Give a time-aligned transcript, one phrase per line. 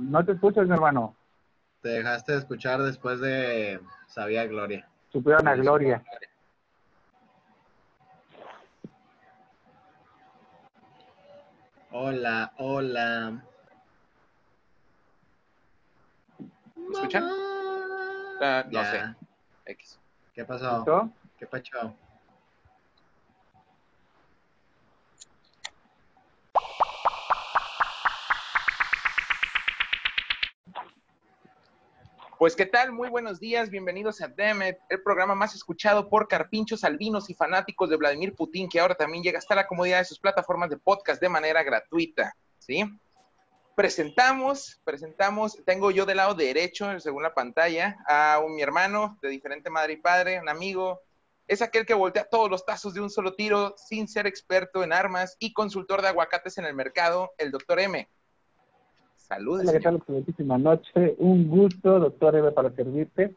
[0.00, 1.14] No te escuchas, mi hermano.
[1.82, 4.88] Te dejaste de escuchar después de Sabía Gloria.
[5.12, 6.02] Supieron a Gloria.
[11.90, 13.42] Hola, hola.
[16.76, 17.24] ¿Me escuchan?
[18.40, 18.84] Ah, no Ya.
[18.84, 19.14] sé.
[19.66, 19.98] X.
[20.34, 20.76] ¿Qué pasó?
[20.76, 21.10] ¿Listo?
[21.38, 21.94] ¿Qué pacho?
[32.40, 36.84] Pues qué tal, muy buenos días, bienvenidos a Demet, el programa más escuchado por carpinchos
[36.84, 40.18] albinos y fanáticos de Vladimir Putin, que ahora también llega hasta la comodidad de sus
[40.18, 42.82] plataformas de podcast de manera gratuita, ¿sí?
[43.76, 49.28] Presentamos, presentamos, tengo yo del lado derecho, según la pantalla, a un mi hermano de
[49.28, 51.02] diferente madre y padre, un amigo,
[51.46, 54.94] es aquel que voltea todos los tazos de un solo tiro sin ser experto en
[54.94, 58.08] armas y consultor de aguacates en el mercado, el doctor M.
[59.30, 59.62] Saludos.
[59.62, 59.94] Hola, ¿qué tal?
[59.94, 61.14] Excelentísima noche.
[61.18, 63.32] Un gusto, doctor Eve, para servirte.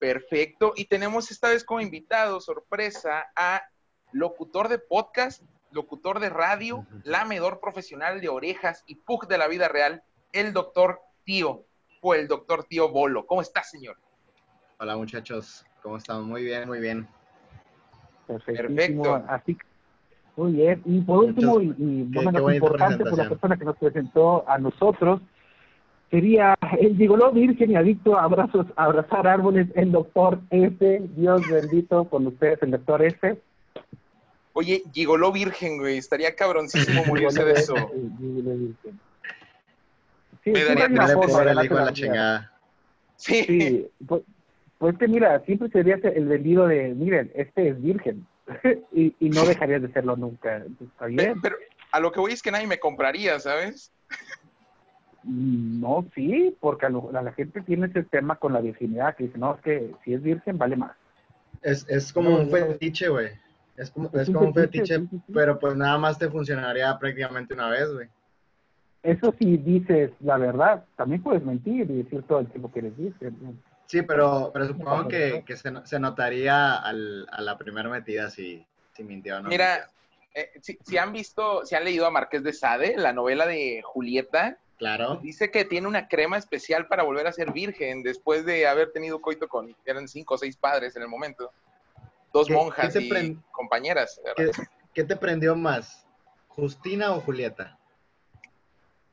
[0.00, 0.72] Perfecto.
[0.74, 3.62] Y tenemos esta vez como invitado, sorpresa, a
[4.10, 9.68] locutor de podcast, locutor de radio, lamedor profesional de orejas y pug de la vida
[9.68, 11.62] real, el doctor Tío,
[12.02, 13.24] o el doctor Tío Bolo.
[13.24, 13.96] ¿Cómo está, señor?
[14.80, 16.24] Hola muchachos, ¿cómo están?
[16.24, 17.06] Muy bien, muy bien.
[18.26, 19.22] Perfecto.
[19.28, 19.64] Así que,
[20.36, 20.82] muy bien.
[20.84, 25.20] Y por último, y, y qué- importante, por la persona que nos presentó a nosotros,
[26.10, 31.02] sería el gigoló virgen y adicto a abrazos, a abrazar árboles, el doctor F.
[31.16, 33.38] Dios bendito con ustedes, el doctor F.
[34.52, 35.98] Oye, gigoló virgen, güey.
[35.98, 37.74] Estaría cabroncísimo morirse de eso.
[40.44, 42.52] Sí, Me daría una foto, a la la- chingada.
[43.16, 43.44] Sí.
[43.44, 44.22] Sí, pues,
[44.78, 48.26] pues que mira, siempre serías el vendido de, miren, este es virgen.
[48.92, 50.62] y, y no dejarías de serlo nunca.
[50.80, 51.40] Está bien.
[51.42, 51.56] Pero
[51.92, 53.90] a lo que voy es que nadie me compraría, ¿sabes?
[55.26, 59.16] Mm, No, sí, porque a, lo- a la gente tiene ese tema con la virginidad,
[59.16, 60.92] que dice, no, es que si es virgen vale más.
[61.62, 63.30] Es, es como No, un fetiche, güey.
[63.76, 65.00] Es como, Es como un fetiche,
[65.34, 68.08] pero pues nada más te funcionaría prácticamente una vez, güey.
[69.02, 72.96] Eso sí dices la verdad, también puedes mentir y decir todo el tiempo que eres
[72.96, 73.36] virgen.
[73.40, 73.54] ¿no?
[73.86, 78.64] Sí, pero, pero supongo que, que se, se notaría al, a la primera metida si,
[78.94, 79.48] si mintió o no.
[79.48, 79.88] Mira,
[80.34, 83.80] eh, si, si han visto, si han leído a Marqués de Sade, la novela de
[83.84, 85.16] Julieta, Claro.
[85.22, 89.20] Dice que tiene una crema especial para volver a ser virgen después de haber tenido
[89.22, 91.50] coito con, eran cinco o seis padres en el momento.
[92.32, 94.20] Dos ¿Qué- monjas qué y compañeras.
[94.36, 94.50] ¿Qué,
[94.92, 96.06] qué te prendió más?
[96.48, 97.78] ¿Justina o Julieta?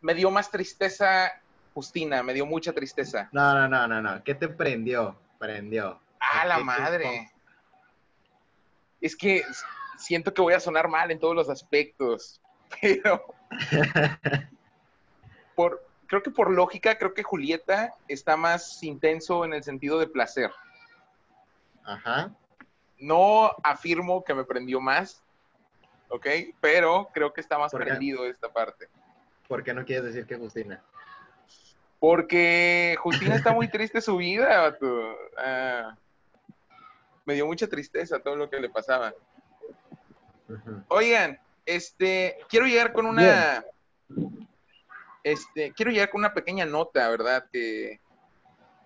[0.02, 1.32] Me dio más tristeza
[1.74, 3.30] Justina, me dio mucha tristeza.
[3.32, 4.24] No, no, no, no, no.
[4.24, 5.18] ¿Qué te prendió?
[5.40, 6.00] Prendió.
[6.20, 7.32] ¡Ah, la ¿Qué- qué- madre!
[9.02, 9.44] Es que
[9.98, 12.42] siento que voy a sonar mal en todos los aspectos,
[12.82, 13.26] pero
[15.56, 20.08] por, creo que por lógica, creo que Julieta está más intenso en el sentido de
[20.08, 20.52] placer.
[21.84, 22.32] Ajá.
[23.00, 25.24] No afirmo que me prendió más,
[26.10, 26.28] ¿ok?
[26.62, 28.88] Pero creo que está más prendido esta parte.
[29.48, 30.82] ¿Por qué no quieres decir que Justina?
[32.00, 34.78] Porque Justina está muy triste su vida.
[35.38, 35.96] Ah,
[37.26, 39.14] me dio mucha tristeza todo lo que le pasaba.
[40.90, 43.64] Oigan, este, quiero llegar con una,
[45.24, 47.46] este, quiero llegar con una pequeña nota, ¿verdad?
[47.52, 48.02] Que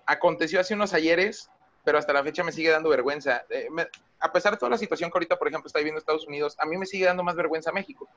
[0.05, 1.49] aconteció hace unos ayeres,
[1.83, 3.43] pero hasta la fecha me sigue dando vergüenza.
[3.49, 3.87] Eh, me-
[4.19, 6.65] a pesar de toda la situación que ahorita, por ejemplo, está viviendo Estados Unidos, a
[6.65, 8.07] mí me sigue dando más vergüenza México.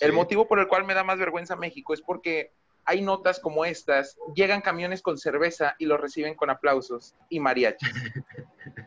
[0.00, 0.16] El Sí.
[0.16, 2.52] motivo por el cual me da más vergüenza México es porque
[2.84, 7.88] hay notas como estas, llegan camiones con cerveza y los reciben con aplausos y mariachis.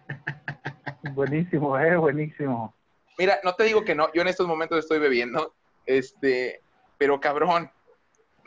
[1.14, 2.74] Buenísimo, eh, buenísimo.
[3.18, 5.56] Mira, no te digo que no, yo en estos momentos estoy bebiendo,
[5.86, 6.62] este,
[6.98, 7.72] pero cabrón,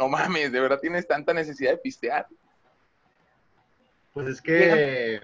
[0.02, 2.26] no mames, de verdad tienes tanta necesidad de pistear.
[4.12, 5.20] Pues es que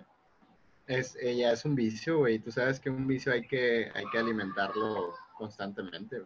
[0.86, 2.38] es, ella es un vicio, güey.
[2.38, 6.22] Tú sabes que un vicio hay que, hay que alimentarlo constantemente.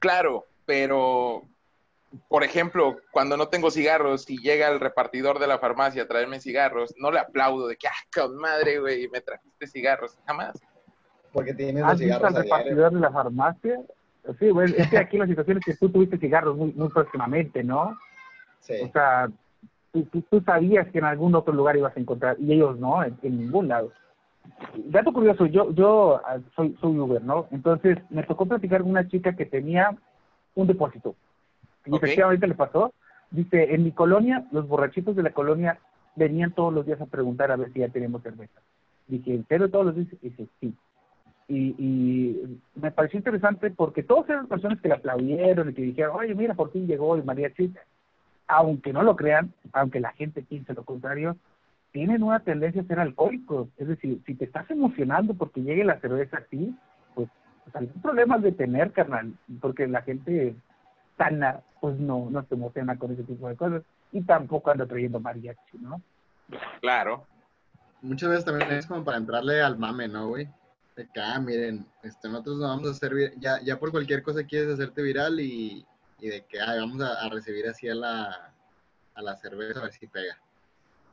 [0.00, 1.44] Claro, pero,
[2.28, 6.40] por ejemplo, cuando no tengo cigarros y llega el repartidor de la farmacia a traerme
[6.40, 10.60] cigarros, no le aplaudo de que, ah, con madre, güey, me trajiste cigarros, jamás.
[11.32, 13.80] Porque tienes ¿Has los visto al repartidor de la farmacia?
[14.38, 17.62] Sí, güey, es que aquí la situación es que tú tuviste cigarros muy, muy próximamente,
[17.62, 17.96] ¿no?
[18.60, 18.74] Sí.
[18.82, 19.28] O sea,
[19.92, 23.02] tú, tú, tú sabías que en algún otro lugar ibas a encontrar, y ellos no,
[23.04, 23.92] en, en ningún lado.
[24.76, 27.46] Dato curioso, yo yo ah, soy, soy Uber, ¿no?
[27.50, 29.96] Entonces me tocó platicar con una chica que tenía
[30.54, 31.14] un depósito.
[31.84, 32.04] Y Ok.
[32.04, 32.92] efectivamente le pasó.
[33.30, 35.78] Dice, en mi colonia, los borrachitos de la colonia
[36.14, 38.60] venían todos los días a preguntar a ver si ya tenemos cerveza.
[39.08, 40.08] Dije, ¿en serio todos los días?
[40.22, 40.74] Y dice, sí.
[41.48, 46.16] Y, y me pareció interesante porque todos eran personas que le aplaudieron y que dijeron,
[46.16, 47.72] oye, mira, por fin llegó el mariachi.
[48.48, 51.36] aunque no lo crean, aunque la gente piense lo contrario,
[51.92, 53.68] tienen una tendencia a ser alcohólicos.
[53.76, 56.76] Es decir, si te estás emocionando porque llegue la cerveza así,
[57.14, 57.28] pues,
[57.64, 60.54] pues algún problema de tener, carnal, porque la gente
[61.16, 63.82] sana, pues no, no se emociona con ese tipo de cosas
[64.12, 66.00] y tampoco anda trayendo mariachi, ¿no?
[66.80, 67.24] Claro.
[68.02, 70.48] Muchas veces también es como para entrarle al mame, ¿no, güey?
[70.96, 74.44] De que, ah, miren, este, nosotros nos vamos a hacer, ya, ya por cualquier cosa
[74.44, 75.84] quieres hacerte viral y,
[76.20, 78.52] y de que, ah, vamos a, recibir así a la,
[79.14, 80.38] a la cerveza a ver si pega.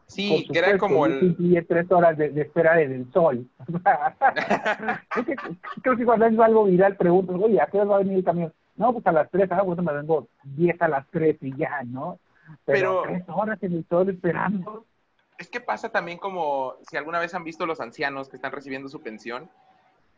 [0.08, 1.36] Sí, que era como el...
[1.40, 3.48] Y tres horas de, de espera en el sol.
[5.82, 8.24] creo que cuando es algo viral pregunto, oye, ¿a qué hora va a venir el
[8.24, 8.54] camión?
[8.76, 11.84] No, pues a las tres, ah, pues me vengo diez a las tres y ya,
[11.86, 12.20] ¿no?
[12.66, 14.86] Pero, Pero tres horas en el sol esperando
[15.38, 18.88] es que pasa también como si alguna vez han visto los ancianos que están recibiendo
[18.88, 19.50] su pensión,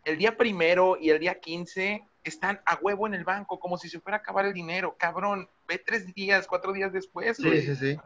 [0.06, 3.90] el día primero y el día quince están a huevo en el banco, como si
[3.90, 4.96] se fuera a acabar el dinero.
[4.98, 7.38] Cabrón, ve tres días, cuatro días después.
[7.38, 8.00] Sí, sí, sí.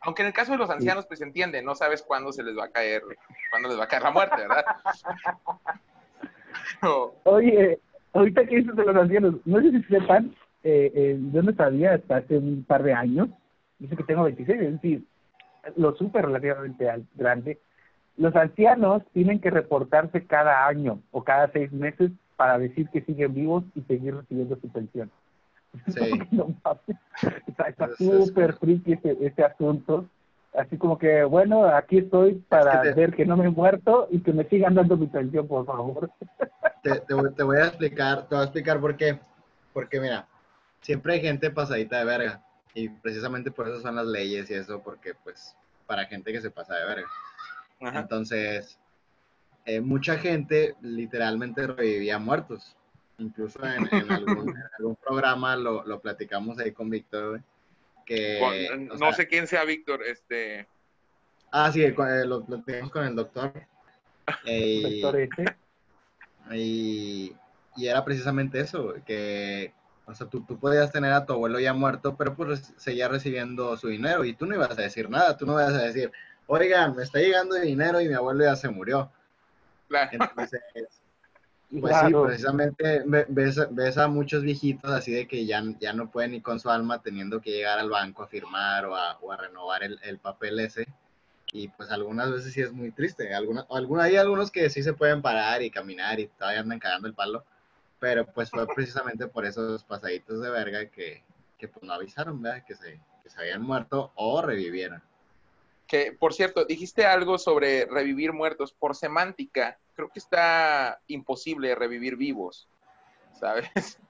[0.00, 2.56] Aunque en el caso de los ancianos, pues se entiende, no sabes cuándo se les
[2.56, 3.02] va a caer,
[3.50, 4.64] cuándo les va a caer la muerte, ¿verdad?
[7.24, 7.80] Oye,
[8.12, 11.94] ahorita que dices de los ancianos, no sé si sepan, eh, eh, yo no sabía
[11.94, 13.28] hasta hace un par de años,
[13.78, 15.04] dice que tengo 26, es decir,
[15.76, 17.58] lo súper relativamente grande,
[18.18, 23.34] los ancianos tienen que reportarse cada año o cada seis meses para decir que siguen
[23.34, 25.10] vivos y seguir recibiendo su pensión.
[25.88, 26.22] Sí.
[27.68, 30.06] está súper friki este, este, asunto.
[30.54, 34.32] Así como que, bueno, aquí estoy para ver que no me he muerto y que
[34.32, 36.10] me sigan dando mi pensión, por favor.
[36.82, 39.18] Te, te, voy a explicar, te voy a explicar por qué.
[39.72, 40.26] Porque mira,
[40.80, 42.42] siempre hay gente pasadita de verga.
[42.72, 45.56] Y precisamente por eso son las leyes y eso, porque pues
[45.86, 47.08] para gente que se pasa de verga.
[47.80, 48.78] Entonces,
[49.64, 52.76] eh, mucha gente literalmente revivía muertos.
[53.18, 53.88] Incluso en,
[54.78, 57.42] algún, programa lo, lo, platicamos ahí con Víctor,
[58.06, 60.66] Que, no sé quién sea Víctor, este...
[61.50, 61.94] Ah, sí, eh,
[62.26, 63.52] lo platicamos con el doctor.
[64.44, 65.00] Eh,
[66.52, 67.34] y,
[67.76, 69.72] y, era precisamente eso, que
[70.08, 73.74] o sea, tú, tú podías tener a tu abuelo ya muerto, pero pues seguía recibiendo
[73.76, 76.10] su dinero y tú no ibas a decir nada, tú no ibas a decir,
[76.48, 79.10] oigan, me está llegando dinero y mi abuelo ya se murió.
[80.10, 80.60] Entonces,
[81.80, 86.40] pues sí, precisamente ves, a muchos viejitos así de que ya, ya no pueden ni
[86.40, 89.84] con su alma teniendo que llegar al banco a firmar o a, o a renovar
[89.84, 90.88] el, el, papel ese.
[91.52, 93.32] Y pues algunas veces sí es muy triste.
[93.32, 97.06] Alguna, alguna, hay algunos que sí se pueden parar y caminar y todavía andan cagando
[97.06, 97.44] el palo
[97.98, 101.22] pero pues fue precisamente por esos pasaditos de verga que,
[101.58, 102.64] que pues no avisaron, ¿verdad?
[102.64, 105.02] Que se, que se habían muerto o revivieron.
[105.88, 108.72] Que, por cierto, dijiste algo sobre revivir muertos.
[108.72, 112.68] Por semántica, creo que está imposible revivir vivos,
[113.38, 113.68] ¿sabes?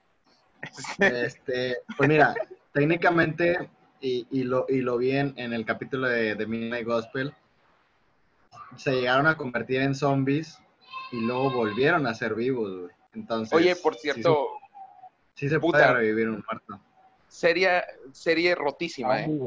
[0.99, 2.35] Este, pues mira,
[2.73, 3.69] técnicamente,
[4.01, 7.33] y, y, lo, y lo vi en, el capítulo de, de Midnight Gospel,
[8.75, 10.59] se llegaron a convertir en zombies
[11.11, 12.91] y luego volvieron a ser vivos, güey.
[13.13, 14.47] Entonces, Oye, por cierto,
[15.33, 16.79] sí, se, puede revivir un muerto.
[17.27, 19.39] Serie, serie rotísima, ¿eh?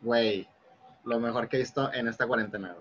[0.00, 0.48] Güey,
[1.08, 2.76] lo mejor que he visto en esta cuarentena.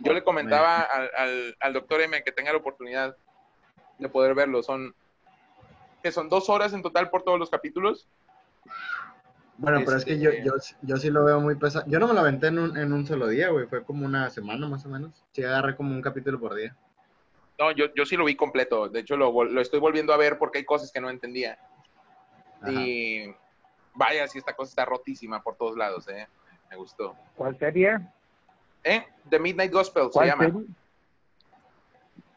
[0.00, 3.16] Yo le comentaba al, al, doctor M que tenga la oportunidad
[3.98, 4.62] de poder verlo.
[4.62, 4.94] Son,
[6.02, 8.06] que son dos horas en total por todos los capítulos.
[9.56, 10.52] Bueno, pero es que yo, este, yo,
[10.82, 11.84] yo, sí lo veo muy pesado.
[11.86, 13.66] Yo no me lo aventé en un, en un solo día, güey.
[13.66, 15.24] Fue como una semana más o menos.
[15.32, 16.76] Sí, agarré como un capítulo por día.
[17.58, 18.88] No, yo, yo sí lo vi completo.
[18.88, 21.58] De hecho, lo, lo estoy volviendo a ver porque hay cosas que no entendía.
[22.66, 23.26] Y
[23.94, 26.28] vaya, si esta cosa está rotísima por todos lados, ¿eh?
[26.72, 27.14] Me gustó.
[27.36, 27.98] ¿Cuál serie?
[28.82, 29.04] ¿Eh?
[29.28, 30.50] The Midnight Gospel se llama.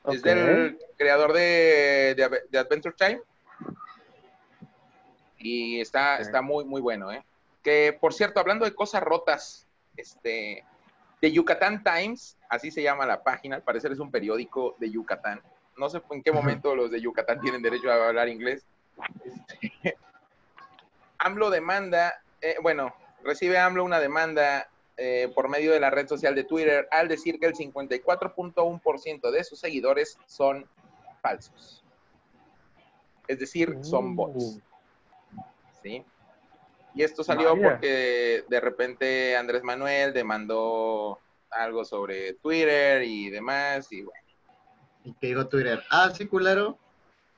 [0.08, 3.22] Es del creador de, de, Adventure Time.
[5.38, 7.24] Y está, está muy, muy bueno, ¿eh?
[7.63, 9.65] Que, por cierto, hablando de cosas rotas,
[9.96, 10.65] este,
[11.22, 15.42] de Yucatán Times, así se llama la página, al parecer es un periódico de Yucatán.
[15.77, 18.68] No sé en qué momento los de Yucatán tienen derecho a hablar inglés.
[19.24, 19.98] Este,
[21.20, 22.94] AMLO demanda, eh, bueno,
[23.25, 27.38] recibe AMLO una demanda eh, por medio de la red social de Twitter al decir
[27.39, 30.65] que el 54.1% de sus seguidores son
[31.22, 31.84] falsos.
[33.27, 34.44] Es decir, son bots.
[34.44, 34.62] Uh.
[35.84, 36.05] ¿Sí?
[36.94, 44.03] Y esto salió porque de repente Andrés Manuel demandó algo sobre Twitter y demás, y
[44.03, 44.22] bueno.
[45.03, 45.84] ¿Y qué dijo Twitter?
[45.89, 46.77] Ah, sí, culero.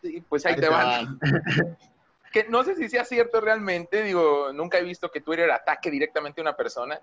[0.01, 1.19] Sí, pues ahí, te, van.
[2.43, 6.39] que no sé si sea cierto realmente, digo, nunca he visto que Twitter ataque directamente
[6.39, 6.99] a una persona.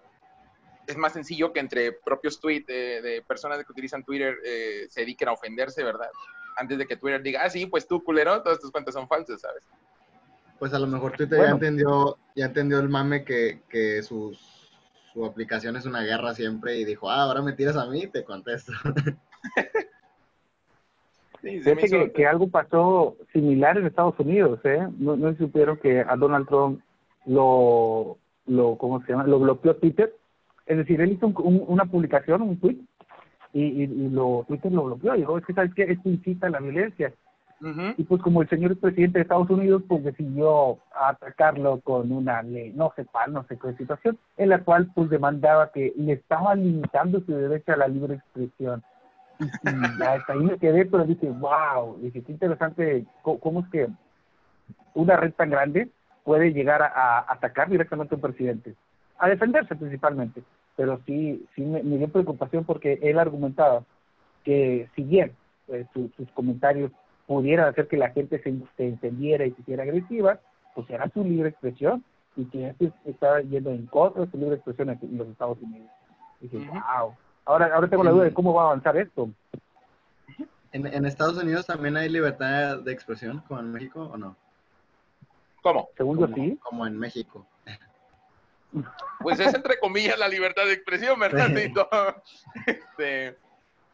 [0.87, 5.29] Es más sencillo que entre propios tweets de, personas que utilizan Twitter eh, se dediquen
[5.29, 6.09] a ofenderse, ¿verdad?
[6.57, 9.41] Antes de que Twitter diga, ah, sí, pues tú, culero, todas tus cuentas son falsas,
[9.41, 9.64] ¿sabes?
[10.59, 14.37] Pues a lo mejor Twitter ya entendió, ya entendió el mame que, que su
[15.25, 18.73] aplicación es una guerra siempre y dijo, ah, ahora me tiras a mí, te contesto.
[21.45, 24.89] Sí, que, que, algo pasó similar en Estados Unidos, ¿eh?
[24.99, 26.81] No, no supieron que a Donald Trump
[27.27, 29.27] lo, lo, ¿cómo se llama?
[29.27, 30.15] Lo bloqueó Twitter.
[30.67, 32.79] Es decir, él hizo una publicación, un tweet,
[33.53, 35.15] y, y, lo, Twitter lo bloqueó.
[35.15, 35.83] Y dijo, es que, ¿sabes qué?
[35.83, 37.13] Esto incita a la violencia.
[37.97, 42.43] Y pues como el señor es presidente de Estados Unidos, pues decidió atacarlo con una
[42.43, 46.13] ley, no sé cuál, no sé qué situación, en la cual pues demandaba que le
[46.13, 48.83] estaba limitando su derecho a la libre expresión.
[49.38, 53.88] Y, hasta ahí me quedé, pero dije, wow, dije, qué interesante cómo, es que
[54.95, 55.88] una red tan grande
[56.23, 58.75] puede llegar a, atacar directamente a un presidente,
[59.19, 60.43] a defenderse principalmente.
[60.76, 63.85] Pero sí, sí me, dio preocupación porque él argumentaba
[64.43, 65.33] que si bien
[65.69, 66.91] eh, sus comentarios
[67.26, 70.41] pudieran hacer que la gente se, entendiera y se hiciera agresiva,
[70.75, 72.05] pues era su libre expresión
[72.37, 72.75] y que
[73.05, 75.88] estaba yendo en contra de su libre expresión en los Estados Unidos.
[76.41, 77.14] dije, wow.
[77.45, 79.31] Ahora, ahora tengo la duda de cómo va a avanzar esto.
[80.73, 84.37] ¿En, ¿En Estados Unidos también hay libertad de expresión como en México o no?
[85.63, 85.89] ¿Cómo?
[85.97, 86.59] Según yo sí.
[86.63, 87.47] Como en México.
[89.21, 91.49] Pues es entre comillas la libertad de expresión, ¿verdad?
[92.67, 93.37] Este,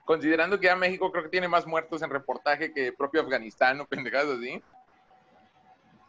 [0.04, 3.86] considerando que ya México creo que tiene más muertos en reportaje que propio Afganistán o
[3.88, 4.62] pendejadas así.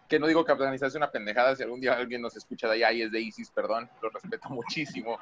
[0.07, 2.73] Que no digo que Afganistán es una pendejada, si algún día alguien nos escucha de
[2.73, 5.19] allá y es de ISIS, perdón, lo respeto muchísimo.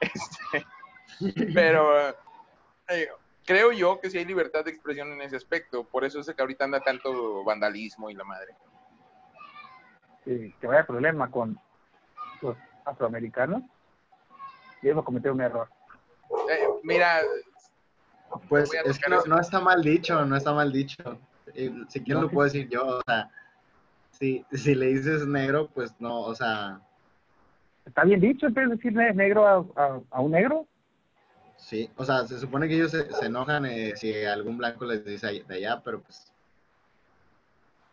[0.00, 0.64] Este,
[1.54, 2.10] pero
[2.88, 3.08] eh,
[3.44, 6.40] creo yo que sí hay libertad de expresión en ese aspecto, por eso es que
[6.40, 8.54] ahorita anda tanto vandalismo y la madre.
[10.24, 11.58] Sí, que vaya problema con
[12.42, 13.62] los afroamericanos,
[14.82, 15.68] y hemos cometido un error.
[16.50, 17.20] Eh, mira,
[18.48, 21.18] pues es que no, está mal dicho, no está mal dicho.
[21.88, 23.28] Si quieren lo puedo decir yo, o sea,
[24.10, 26.80] si, si le dices negro, pues no, o sea...
[27.84, 30.66] Está bien dicho, entonces decir negro a, a, un negro.
[31.60, 35.44] Sí, o sea, se supone que ellos se, enojan eh, si algún blanco les dice
[35.46, 36.32] de allá, pero pues...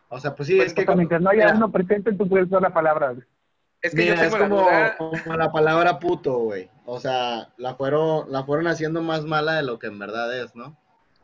[0.08, 0.94] O sea, pues sí, pues es que...
[0.94, 3.14] Mientras no haya uno presente, tú puedes usar la palabra.
[3.82, 6.68] Es que yo tengo es como, la como la palabra puto, güey.
[6.86, 10.56] O sea, la fueron, la fueron haciendo más mala de lo que en verdad es,
[10.56, 10.76] ¿no?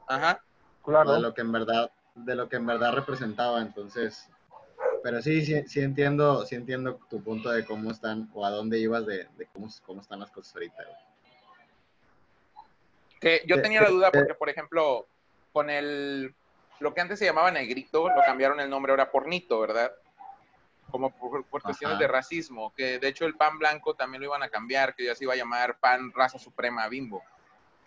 [0.06, 0.40] Ajá.
[0.84, 1.14] Claro.
[1.14, 4.28] De lo que en verdad, de lo que en verdad representaba, entonces.
[5.02, 8.78] Pero sí, sí, sí entiendo, sí entiendo tu punto de cómo están, o a dónde
[8.78, 11.03] ibas de, cómo, cómo están las cosas ahorita, güey.
[13.24, 15.06] Que yo tenía la duda porque, por ejemplo,
[15.50, 16.34] con el,
[16.78, 19.90] lo que antes se llamaba negrito, lo cambiaron el nombre ahora por nito, ¿verdad?
[20.90, 24.50] como por, cuestiones de racismo, que de hecho el pan blanco también lo iban a
[24.50, 27.22] cambiar, que ya se iba a llamar pan raza suprema bimbo.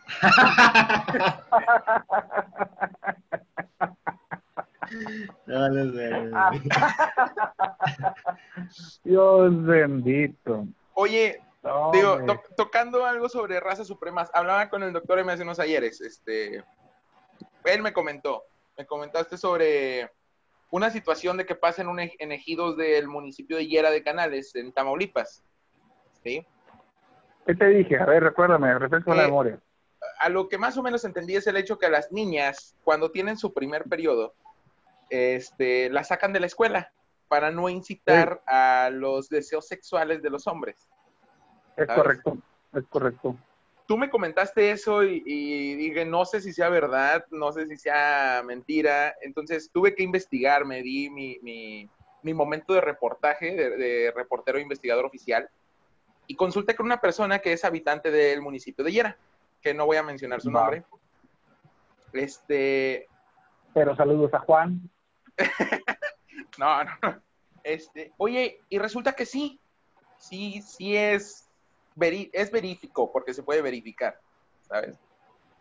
[9.06, 10.66] Dios bendito.
[10.96, 11.40] Oye,
[11.92, 12.20] digo,
[12.56, 16.64] tocando algo sobre razas supremas, hablaba con el doctor M hace unos ayeres, este,
[17.64, 18.44] él me comentó,
[18.78, 20.12] me comentaste sobre
[20.70, 24.54] una situación de que pasa en, un, en ejidos del municipio de Hiera de Canales,
[24.56, 25.44] en Tamaulipas.
[26.24, 26.46] ¿Sí?
[27.46, 27.98] ¿Qué te dije?
[27.98, 29.60] A ver, recuérdame, refresco la memoria.
[30.20, 33.12] A lo que más o menos entendí es el hecho que a las niñas, cuando
[33.12, 34.34] tienen su primer periodo,
[35.10, 36.92] este, las sacan de la escuela
[37.30, 40.88] para no incitar a los deseos sexuales de los hombres.
[41.78, 42.38] Es correcto,
[42.74, 43.38] es correcto
[43.88, 48.44] tú me comentaste eso y, dije, no sé si sea verdad, no sé si sea
[48.46, 49.16] mentira.
[49.22, 55.50] Entonces tuve que investigar, me di mi, mi, momento de reportaje, de, reportero investigador oficial,
[56.28, 59.18] y consulté con una persona que es habitante del municipio de Yera,
[59.62, 60.84] que no voy a mencionar su nombre.
[62.12, 63.08] Este.
[63.74, 64.90] Pero saludos a Juan.
[66.60, 67.22] no, no.
[67.64, 69.60] Este, oye, y resulta que sí,
[70.18, 71.47] sí, sí es
[72.00, 74.20] es verífico porque se puede verificar,
[74.62, 74.98] ¿sabes?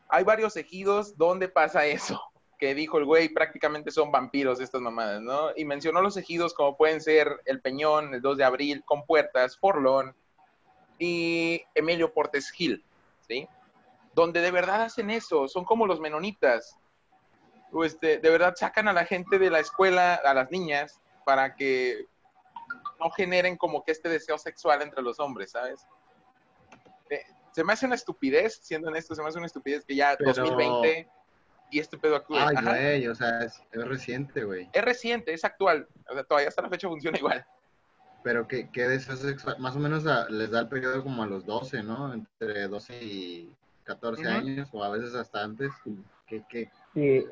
[0.08, 2.20] Hay varios ejidos donde pasa eso,
[2.58, 5.50] que dijo el güey, prácticamente son vampiros estas mamadas, ¿no?
[5.56, 9.58] Y mencionó los ejidos como pueden ser El Peñón, el 2 de abril, con puertas,
[9.58, 10.14] Forlón
[10.98, 12.84] y Emilio Portes Gil,
[13.26, 13.48] ¿sí?
[14.14, 16.78] Donde de verdad hacen eso, son como los menonitas.
[17.84, 22.06] Este, de verdad sacan a la gente de la escuela, a las niñas, para que
[22.98, 25.86] no generen como que este deseo sexual entre los hombres, ¿sabes?
[27.52, 31.08] Se me hace una estupidez, siendo honesto, se me hace una estupidez que ya 2020
[31.70, 32.36] y este pedo actúe.
[32.36, 34.68] Ay, güey, o sea, es, reciente, güey.
[34.72, 35.88] Es reciente, es actual.
[36.08, 37.44] O sea, todavía hasta la fecha funciona igual.
[38.22, 41.46] Pero que, que deseo sexual, más o menos les da el periodo como a los
[41.46, 42.12] 12, ¿no?
[42.12, 43.52] Entre 12 y
[43.84, 45.70] 14 años, o a veces hasta antes.
[46.26, 46.70] Que, que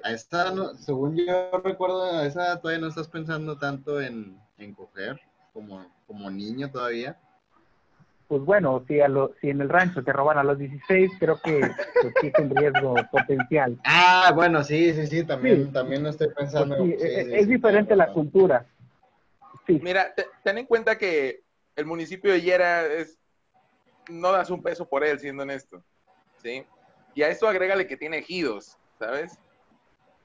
[0.04, 4.72] a esta, no, según yo recuerdo, a esa todavía no estás pensando tanto en, en
[4.72, 5.20] coger
[5.52, 7.18] como, como niño todavía.
[8.34, 11.40] Pues bueno, si, a lo, si en el rancho te roban a los 16, creo
[11.40, 11.60] que
[12.00, 13.78] pues, sí es un riesgo potencial.
[13.84, 16.76] Ah, bueno, sí, sí, sí, también, también lo estoy pensando.
[16.78, 18.14] Pues sí, Sí, es, sí, es sí, diferente la claro.
[18.14, 18.66] cultura.
[19.68, 21.42] Sí, Mira, te- ten en cuenta que
[21.76, 23.20] el municipio de Yera es,
[24.08, 25.84] no das un peso por él, siendo honesto,
[26.42, 26.66] ¿sí?
[27.14, 29.38] Y a esto agrégale que tiene ejidos, ¿sabes?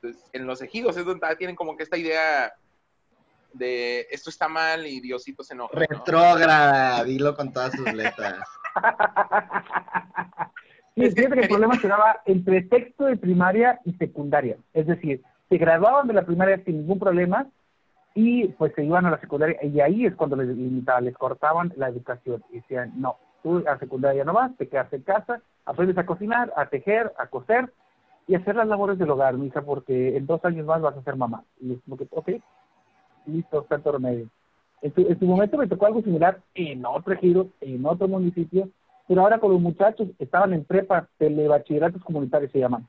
[0.01, 2.51] Entonces, en los ejidos es donde tienen como que esta idea
[3.53, 5.79] de esto está mal y Diosito se enoja, ¿no?
[5.79, 8.39] Retrógrada, dilo con todas sus letras.
[10.95, 14.57] Sí, Es que el quería- problema se daba entre sexto de primaria y secundaria.
[14.73, 17.47] Es decir, se graduaban de la primaria sin ningún problema
[18.15, 21.71] y pues se iban a la secundaria y ahí es cuando les limitaban, les cortaban
[21.77, 25.97] la educación y decían, no, tú a secundaria no vas, te quedas en casa, aprendes
[25.97, 27.71] a cocinar, a tejer, a coser
[28.27, 31.03] y a hacer las labores del hogar, mija, porque en dos años más vas a
[31.03, 31.43] ser mamá.
[31.61, 32.29] Y es como que, ok,
[33.29, 34.27] listo, tanto remedio.
[34.81, 38.69] En su, en su momento me tocó algo similar en otro ejido, en otro municipio,
[39.07, 42.87] pero ahora con los muchachos estaban en prepa, telebachilleratos comunitarios se llaman.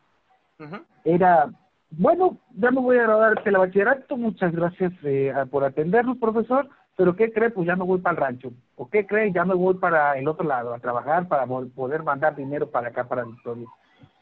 [0.58, 0.76] Ujú.
[1.04, 1.50] Era,
[1.90, 7.32] bueno, ya me voy a graduar telebachillerato, muchas gracias eh, por atendernos, profesor, pero ¿qué
[7.32, 7.50] cree?
[7.50, 8.52] Pues ya me voy para el rancho.
[8.76, 9.32] ¿O qué cree?
[9.32, 13.08] Ya me voy para el otro lado a trabajar para poder mandar dinero para acá,
[13.08, 13.66] para Victoria.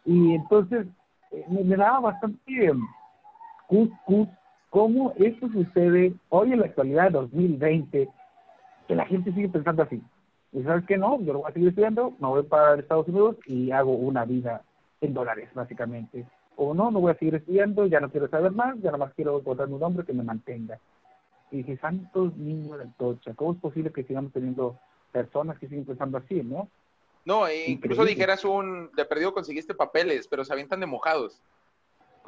[0.04, 0.86] Y entonces
[1.32, 2.72] eh, me, me daba bastante eh,
[3.66, 4.28] cus, cus,
[4.70, 8.08] cómo esto sucede hoy en la actualidad 2020,
[8.86, 10.02] que la gente sigue pensando así.
[10.52, 13.36] Y sabes que no, yo lo voy a seguir estudiando, me voy para Estados Unidos
[13.46, 14.62] y hago una vida
[15.00, 16.26] en dólares, básicamente.
[16.56, 19.38] O no, no voy a seguir estudiando, ya no quiero saber más, ya nomás quiero
[19.38, 20.78] encontrar un hombre que me mantenga.
[21.50, 24.78] Y dije, santos niños del tocha, ¿cómo es posible que sigamos teniendo
[25.12, 26.68] personas que siguen pensando así, no?
[27.24, 28.14] No, e incluso Increíble.
[28.14, 31.42] dijeras un, de perdido conseguiste papeles, pero se avientan de mojados.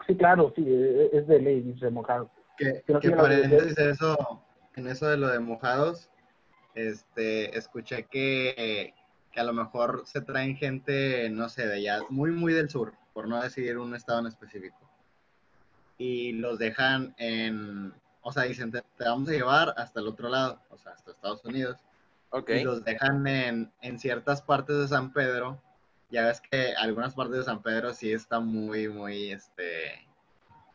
[0.07, 2.31] Sí, claro, sí, eh, es de ley, dice mojado.
[2.57, 3.09] Que, Creo que
[3.91, 4.43] eso,
[4.77, 6.11] en eso de lo de mojados,
[6.75, 8.95] este, escuché que,
[9.33, 12.95] que a lo mejor se traen gente, no sé, de allá, muy, muy del sur,
[13.13, 14.79] por no decir un estado en específico.
[15.99, 20.29] Y los dejan en, o sea, dicen, te, te vamos a llevar hasta el otro
[20.29, 21.79] lado, o sea, hasta Estados Unidos.
[22.31, 22.51] Ok.
[22.51, 25.61] Y los dejan en, en ciertas partes de San Pedro.
[26.11, 30.07] Ya ves que algunas partes de San Pedro sí está muy, muy, este...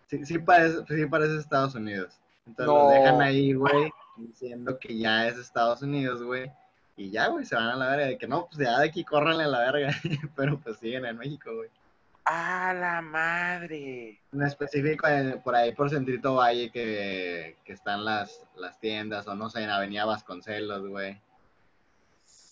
[0.07, 2.13] Sí, sí parece, sí parece Estados Unidos.
[2.47, 2.83] Entonces No.
[2.83, 6.51] los dejan ahí, güey, diciendo que ya es Estados Unidos, güey.
[6.95, 8.05] Y ya, güey, se van a la verga.
[8.05, 9.89] De que no, pues ya de aquí córranle a la verga.
[10.35, 11.69] Pero pues siguen en México, güey.
[12.23, 14.19] ¡A la madre!
[14.31, 15.07] En específico,
[15.43, 19.69] por ahí por Centrito Valle, que, que están las, las tiendas, o no sé, en
[19.69, 21.19] Avenida Vasconcelos, güey.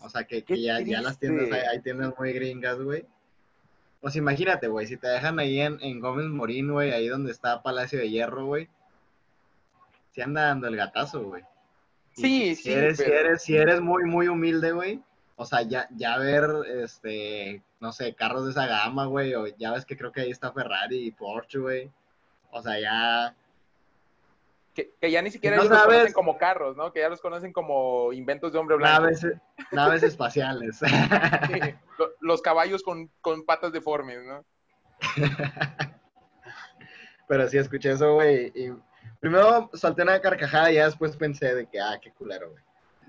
[0.03, 3.05] O sea, que, que ya, ya las tiendas, hay, hay tiendas muy gringas, güey.
[4.01, 7.63] Pues imagínate, güey, si te dejan ahí en, en Gómez Morín, güey, ahí donde está
[7.63, 8.67] Palacio de Hierro, güey.
[10.11, 11.43] Si anda dando el gatazo, güey.
[12.11, 15.01] Sí, si sí, Eres, si, eres, si eres muy, muy humilde, güey.
[15.37, 16.49] O sea, ya, ya ver,
[16.81, 19.33] este, no sé, carros de esa gama, güey.
[19.35, 21.89] O ya ves que creo que ahí está Ferrari y Porsche, güey.
[22.51, 23.35] O sea, ya...
[24.73, 26.91] Que, que ya ni siquiera No ellos los conocen como carros, ¿no?
[26.91, 29.01] Que ya los conocen como inventos de hombre blanco.
[29.03, 29.27] Naves,
[29.71, 30.79] naves espaciales.
[30.79, 31.59] Sí,
[31.99, 34.43] lo- los caballos con, con patas deformes, ¿no?
[37.27, 38.51] Pero sí escuché eso, güey.
[38.55, 38.73] Y
[39.19, 42.63] primero solté una carcajada y ya después pensé de que, ah, qué culero, güey.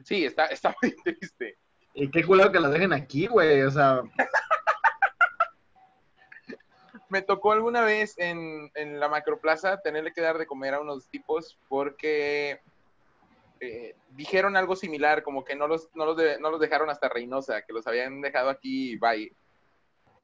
[0.04, 1.58] Sí, está, está muy triste.
[1.94, 3.62] Y qué culero que los dejen aquí, güey.
[3.62, 4.02] O sea,
[7.14, 11.06] Me tocó alguna vez en, en la macroplaza tenerle que dar de comer a unos
[11.06, 12.60] tipos porque
[13.60, 15.88] eh, dijeron algo similar, como que no los,
[16.58, 19.32] dejaron hasta Reynosa, que los habían dejado aquí, bye.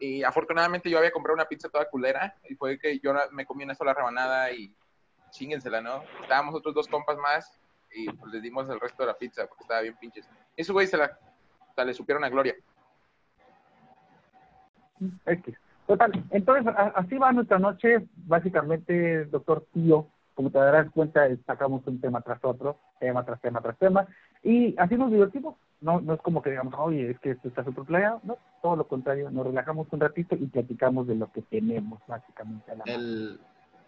[0.00, 3.62] Y afortunadamente yo había comprado una pizza toda culera y fue que yo me comí
[3.62, 4.74] una sola rebanada y
[5.31, 6.03] chíngensela, ¿no?
[6.22, 7.57] Estábamos otros dos compas más
[7.92, 10.29] y pues les dimos el resto de la pizza porque estaba bien pinches.
[10.57, 11.16] Eso, güey, se la,
[11.85, 12.57] le supieron a Gloria.
[15.24, 15.69] X.
[15.90, 22.00] Total, entonces así va nuestra noche, básicamente, doctor Tío, como te darás cuenta, sacamos un
[22.00, 24.07] tema tras otro, tema tras tema tras tema,
[24.44, 27.64] y así nos divertimos, no, no es como que digamos, oye, es que esto está
[27.64, 31.42] súper playado, no, todo lo contrario, nos relajamos un ratito y platicamos de lo que
[31.42, 32.70] tenemos, básicamente.
[32.70, 33.40] A la el,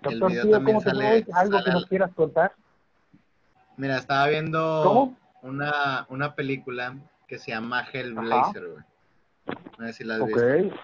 [0.03, 1.09] el doctor video Tío, ¿cómo te sale.
[1.09, 1.27] hoy?
[1.35, 2.53] ¿Algo sale que al- nos quieras contar?
[3.77, 5.17] Mira, estaba viendo ¿Cómo?
[5.43, 6.97] Una, una película
[7.29, 8.85] que se llama Hellblazer, güey.
[9.79, 10.77] No sé si la has visto.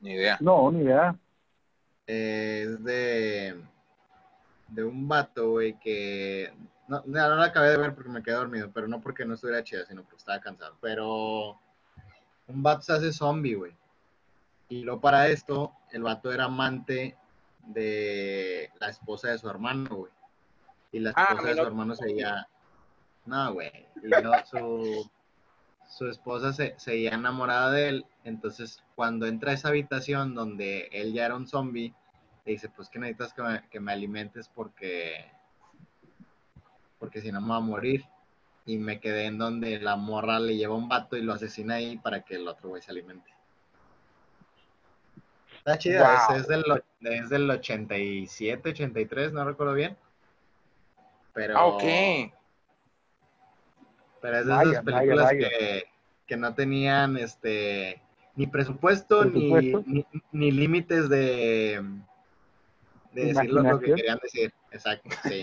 [0.00, 0.38] Ni idea.
[0.40, 1.14] no, ni idea.
[2.06, 3.60] Eh, es de,
[4.68, 6.52] de un vato, güey, que...
[6.88, 9.34] No, no, no la acabé de ver porque me quedé dormido, pero no porque no
[9.34, 10.76] estuviera chida, sino porque estaba cansado.
[10.80, 11.50] Pero
[12.48, 13.76] un vato se hace zombie, güey.
[14.68, 17.16] Y luego para esto, el vato era amante
[17.66, 20.12] de la esposa de su hermano, güey.
[20.92, 22.48] Y la Ah, esposa de su no- hermano se veía...
[23.26, 23.70] No, güey.
[24.02, 25.10] Y no, su,
[25.90, 28.06] su esposa se seguía enamorada de él.
[28.24, 31.92] Entonces, cuando entra a esa habitación donde él ya era un zombie,
[32.46, 35.26] le dice, pues que necesitas que me, que me alimentes porque,
[36.98, 38.04] porque si no me va a morir.
[38.66, 41.96] Y me quedé en donde la morra le lleva un vato y lo asesina ahí
[41.96, 43.30] para que el otro güey se alimente.
[45.58, 46.36] Está chida, Wow.
[46.36, 46.64] es, es del,
[47.00, 49.96] es del 87, 83, no recuerdo bien.
[51.34, 51.82] Pero, Ah, ok.
[54.20, 55.48] Pero es de Vaya, esas películas vaya.
[55.48, 55.84] Que,
[56.26, 58.00] que no tenían este
[58.36, 59.82] ni presupuesto, ni- ¿Presupuesto?
[59.86, 61.82] ni, ni límites de,
[63.12, 64.52] de decir lo, que querían decir.
[64.70, 65.42] Exacto, sí.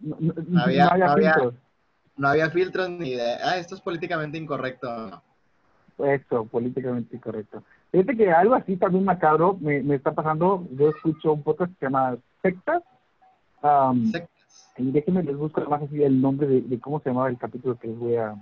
[0.00, 1.54] No, no- No había- no había no había- filtros.
[2.16, 5.20] No había filtros ni de, ah, esto es políticamente incorrecto.
[5.98, 7.64] Eso, políticamente incorrecto.
[7.90, 10.64] Fíjate que algo así también macabro me, me está pasando.
[10.72, 12.82] Yo escucho un podcast que se llama Sectas.
[14.12, 14.30] Sectas.
[14.76, 17.78] Y déjenme les busco más así el nombre de, de cómo se llamaba el capítulo
[17.78, 18.34] que les voy a...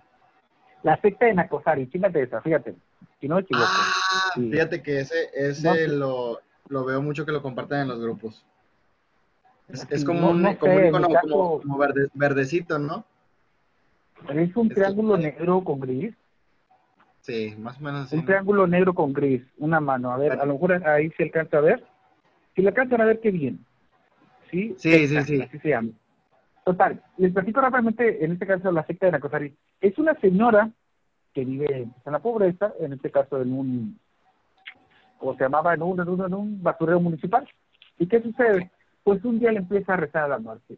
[0.83, 2.75] La secta de Nacosari, chingate esa, fíjate.
[3.21, 3.67] Si no equivoco.
[3.67, 4.51] Ah, Sí.
[4.51, 8.45] fíjate que ese, ese No lo, lo veo mucho que lo comparten en los grupos.
[9.69, 11.09] Es, es Sí, como no- un, no como sé, un icono
[11.61, 13.05] como, verde- verdecito, ¿no?
[14.29, 16.15] Es un Es- triángulo negro con gris.
[17.21, 18.17] Sí, más o menos así.
[18.17, 19.43] Un triángulo negro con gris.
[19.59, 20.11] Una mano.
[20.11, 21.85] A ver, a lo mejor ahí se alcanza a ver.
[22.57, 23.65] Si le alcanzan a ver, qué bien.
[24.51, 24.75] ¿Sí?
[24.79, 25.41] Sí, sí, sí.
[25.41, 25.91] Así se llama.
[26.65, 29.55] Total, les platico rápidamente, en este caso, la secta de Nacosari.
[29.81, 30.71] Es una señora
[31.35, 33.99] que vive en la pobreza, en este caso en un,
[35.19, 37.49] como se llamaba, en un, en un, en un basurero municipal.
[37.99, 38.71] ¿Y qué sucede?
[39.03, 40.77] Pues un día le empieza a rezar a la muerte.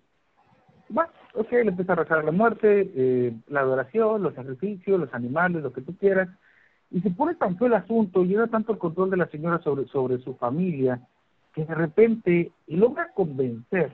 [0.89, 5.13] Bueno, ok, le empieza a rezar a la muerte, eh, la adoración, los sacrificios, los
[5.13, 6.29] animales, lo que tú quieras.
[6.91, 9.59] Y se pone tan feo el asunto, y era tanto el control de la señora
[9.59, 11.01] sobre, sobre su familia,
[11.53, 13.93] que de repente logra convencer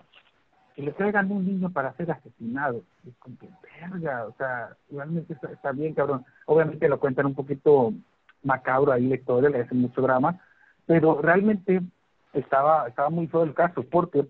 [0.75, 2.83] que le traigan un niño para ser asesinado.
[3.07, 3.49] Es como que,
[3.81, 6.25] verga, o sea, realmente está, bien, cabrón.
[6.47, 7.93] Obviamente lo cuentan un poquito
[8.43, 10.41] macabro ahí la historia, le hacen mucho drama,
[10.87, 11.81] pero realmente
[12.33, 14.27] estaba, estaba muy feo el caso, porque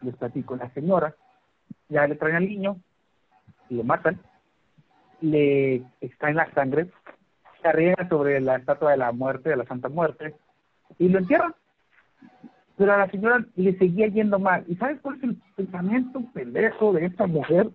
[0.00, 1.14] les platico, la señora
[1.88, 2.76] ya le traen al niño,
[3.68, 4.20] lo matan,
[5.20, 6.88] le extraen la sangre,
[7.62, 10.34] se sobre la estatua de la muerte, de la Santa Muerte,
[10.98, 11.54] y lo entierran.
[12.76, 14.64] Pero a la señora le seguía yendo mal.
[14.66, 17.70] ¿Y sabes cuál es el pensamiento pendejo de esta mujer?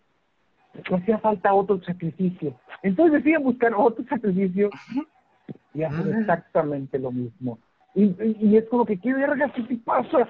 [0.83, 2.55] Que hacía falta otro sacrificio.
[2.83, 4.69] Entonces deciden buscar otro sacrificio
[5.73, 7.59] y hacen exactamente lo mismo.
[7.95, 10.27] Y, y, y es como que, ¿qué verga qué te pasa?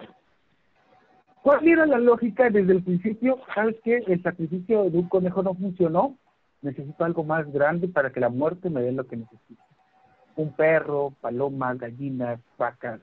[1.41, 3.39] ¿Cuál era la lógica desde el principio?
[3.56, 4.03] ¿Sabes qué?
[4.08, 6.17] El sacrificio de un conejo no funcionó.
[6.62, 9.63] Necesito algo más grande para que la muerte me dé lo que necesito.
[10.36, 12.99] Un perro, palomas, gallinas, vacas.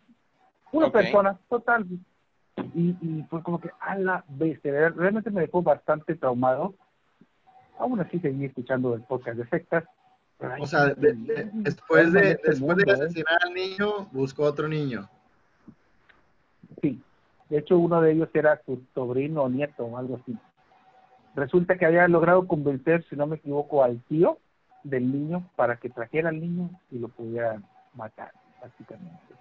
[0.75, 0.93] Una Ok.
[0.93, 1.87] persona, total.
[2.75, 4.91] Y, y fue como que a la bestia.
[4.91, 6.75] Realmente me dejó bastante traumado.
[7.79, 9.85] Aún así seguí escuchando el podcast de sectas.
[10.41, 15.09] ay, O sea, de- de- después, de, después de asesinar al niño, buscó otro niño.
[16.83, 17.01] Sí,
[17.49, 20.37] de hecho uno de ellos era su sobrino o nieto o algo así.
[21.35, 24.39] Resulta que había logrado convencer, si no me equivoco, al tío
[24.85, 27.61] del niño para que trajera al niño y lo pudiera
[27.95, 29.34] matar, prácticamente.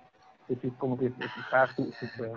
[0.54, 1.12] Es decir, como que
[2.00, 2.32] súper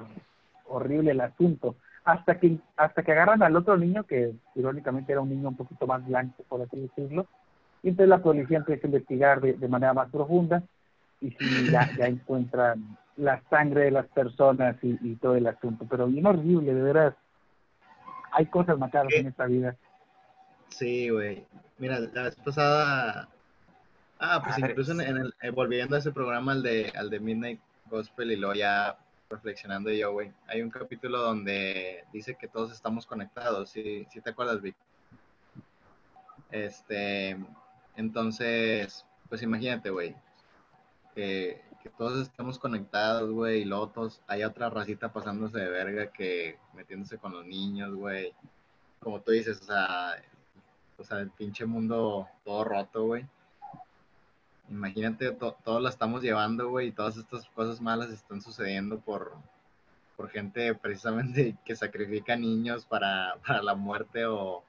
[0.66, 1.76] horrible el asunto.
[2.04, 5.86] Hasta que hasta que agarran al otro niño, que irónicamente era un niño un poquito
[5.86, 7.26] más blanco, por así decirlo,
[7.82, 10.62] y entonces la policía empieza a investigar de, de manera más profunda
[11.20, 15.86] y sí, ya, ya encuentran la sangre de las personas y, y todo el asunto.
[15.88, 17.14] Pero bien horrible, de veras.
[18.32, 19.20] Hay cosas macabras ¿Qué?
[19.20, 19.76] en esta vida.
[20.68, 21.44] Sí, güey.
[21.78, 23.28] Mira, la vez pasada.
[24.18, 24.70] Ah, pues Madres.
[24.70, 28.32] incluso en, en el, eh, volviendo a ese programa, al de, al de Midnight Gospel,
[28.32, 30.32] y luego ya reflexionando yo, güey.
[30.46, 33.70] Hay un capítulo donde dice que todos estamos conectados.
[33.70, 34.76] ¿Sí, sí te acuerdas, Vic?
[36.50, 37.36] Este.
[37.96, 40.14] Entonces, pues imagínate, güey.
[41.14, 46.12] Que, que todos estamos conectados, güey, y luego todos, hay otra racita pasándose de verga
[46.12, 48.34] que metiéndose con los niños, güey.
[49.00, 50.16] Como tú dices, o sea,
[50.98, 53.26] o sea, el pinche mundo todo roto, güey.
[54.68, 59.32] Imagínate, to- todos la estamos llevando, güey, y todas estas cosas malas están sucediendo por,
[60.16, 64.64] por gente precisamente que sacrifica niños para, para la muerte o,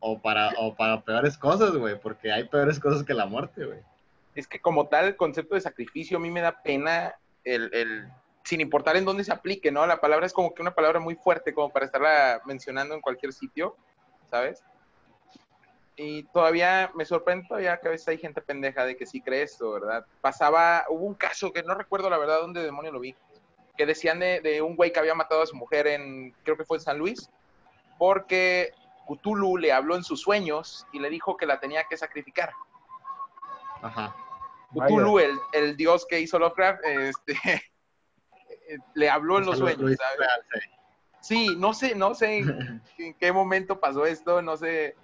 [0.00, 3.78] o, para, o para peores cosas, güey, porque hay peores cosas que la muerte, güey.
[4.34, 7.14] Es que como tal, el concepto de sacrificio a mí me da pena
[7.44, 8.08] el, el-
[8.44, 9.86] sin importar en dónde se aplique, ¿no?
[9.86, 13.32] La palabra es como que una palabra muy fuerte como para estarla mencionando en cualquier
[13.32, 13.76] sitio,
[14.28, 14.64] ¿sabes?
[15.96, 19.42] Y todavía me sorprende todavía que a veces hay gente pendeja de que sí cree
[19.42, 20.06] esto, ¿verdad?
[20.22, 23.14] Pasaba, hubo un caso que no recuerdo la verdad dónde demonio lo vi,
[23.76, 26.64] que decían de, de un güey que había matado a su mujer en, creo que
[26.64, 27.28] fue en San Luis,
[27.98, 28.72] porque
[29.06, 32.52] Cthulhu le habló en sus sueños y le dijo que la tenía que sacrificar.
[33.82, 34.16] Ajá.
[34.74, 37.34] Cthulhu, el, el dios que hizo Lovecraft, este,
[38.94, 40.28] le habló en los Lo- lo sueños, ¿sabes?
[41.20, 41.54] sí.
[41.56, 44.96] No sé, no sé en qué momento pasó esto, no sé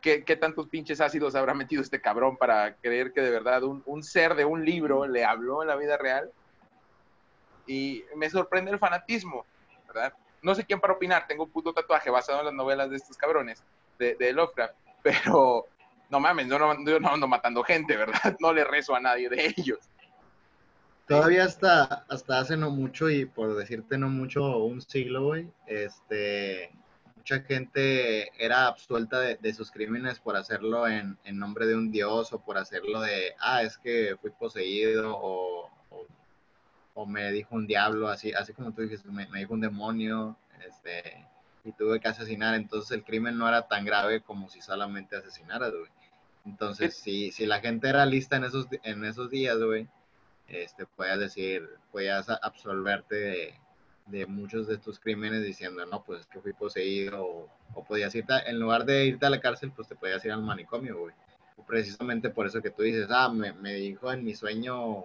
[0.00, 3.82] qué, qué tantos pinches ácidos habrá metido este cabrón para creer que de verdad un,
[3.86, 6.30] un ser de un libro le habló en la vida real.
[7.66, 9.44] Y me sorprende el fanatismo,
[9.86, 10.14] ¿verdad?
[10.42, 13.16] No sé quién para opinar, tengo un puto tatuaje basado en las novelas de estos
[13.16, 13.62] cabrones,
[13.98, 15.66] de, de Lovecraft, pero
[16.10, 18.36] no mames, yo no, yo no ando matando gente, ¿verdad?
[18.40, 19.78] No le rezo a nadie de ellos.
[21.06, 26.70] Todavía hasta, hasta hace no mucho, y por decirte no mucho, un siglo, güey, este,
[27.28, 31.90] mucha gente era absuelta de, de sus crímenes por hacerlo en, en nombre de un
[31.90, 36.06] dios o por hacerlo de, ah, es que fui poseído o, o,
[36.94, 40.38] o me dijo un diablo, así, así como tú dijiste, me, me dijo un demonio,
[40.66, 41.26] este,
[41.64, 45.72] y tuve que asesinar, entonces el crimen no era tan grave como si solamente asesinaras,
[45.72, 45.90] güey.
[46.46, 49.86] Entonces, si, si la gente era lista en esos, en esos días, güey,
[50.46, 53.54] este, podías decir, podías absolverte de,
[54.08, 58.14] de muchos de tus crímenes diciendo, no, pues es que fui poseído, o, o podías
[58.14, 60.98] irte, a- en lugar de irte a la cárcel, pues te podías ir al manicomio,
[60.98, 61.14] güey.
[61.66, 65.04] Precisamente por eso que tú dices, ah, me, me dijo en mi sueño,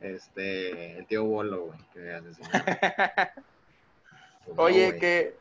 [0.00, 2.20] este, el tío Bolo, güey, que.
[4.46, 5.36] Pues Oye, que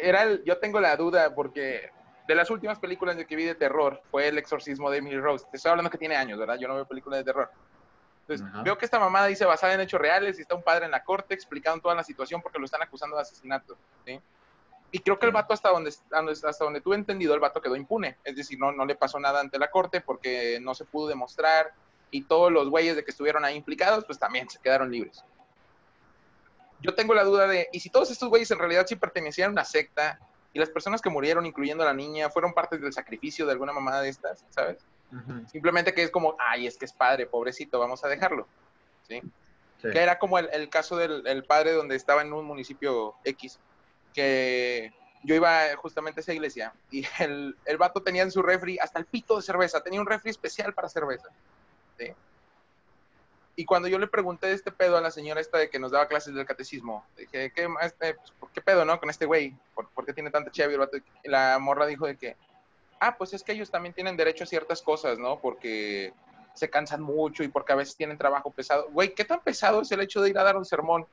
[0.00, 1.90] era el- yo tengo la duda porque
[2.28, 5.44] de las últimas películas que vi de terror fue El exorcismo de Emily Rose.
[5.50, 6.56] Te estoy hablando que tiene años, ¿verdad?
[6.56, 7.50] Yo no veo películas de terror.
[8.28, 8.62] Entonces, Ajá.
[8.62, 11.04] veo que esta mamada dice basada en hechos reales y está un padre en la
[11.04, 14.20] corte explicando toda la situación porque lo están acusando de asesinato, ¿sí?
[14.90, 18.16] Y creo que el vato hasta donde, hasta donde tuve entendido, el vato quedó impune.
[18.24, 21.72] Es decir, no, no le pasó nada ante la corte porque no se pudo demostrar
[22.10, 25.24] y todos los güeyes de que estuvieron ahí implicados, pues también se quedaron libres.
[26.80, 29.52] Yo tengo la duda de, ¿y si todos estos güeyes en realidad sí pertenecían a
[29.52, 30.18] una secta
[30.52, 33.72] y las personas que murieron, incluyendo a la niña, fueron parte del sacrificio de alguna
[33.72, 34.78] mamada de estas, ¿sabes?
[35.50, 38.46] Simplemente que es como, ay, es que es padre, pobrecito, vamos a dejarlo.
[39.08, 39.20] ¿Sí?
[39.80, 39.90] sí.
[39.90, 43.58] Que era como el, el caso del el padre donde estaba en un municipio X,
[44.12, 44.92] que
[45.22, 48.98] yo iba justamente a esa iglesia y el, el vato tenía en su refri hasta
[48.98, 51.28] el pito de cerveza, tenía un refri especial para cerveza.
[51.98, 52.12] ¿sí?
[53.56, 56.08] Y cuando yo le pregunté este pedo a la señora esta de que nos daba
[56.08, 59.00] clases del catecismo, dije, ¿qué, este, pues, ¿qué pedo, no?
[59.00, 60.74] Con este güey, ¿por, por qué tiene tanta chévere?
[60.74, 60.98] el vato?
[61.24, 62.36] Y la morra dijo de que,
[63.00, 65.38] ah, pues es que ellos también tienen derecho a ciertas cosas, ¿no?
[65.40, 66.12] Porque
[66.54, 68.88] se cansan mucho y porque a veces tienen trabajo pesado.
[68.90, 71.06] Güey, ¿qué tan pesado es el hecho de ir a dar un sermón?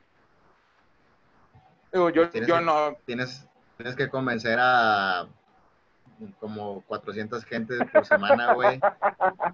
[1.92, 5.26] Digo, yo, Tienes yo que- no, tienes, tienes que convencer a
[6.40, 8.80] como 400 gentes por semana, güey,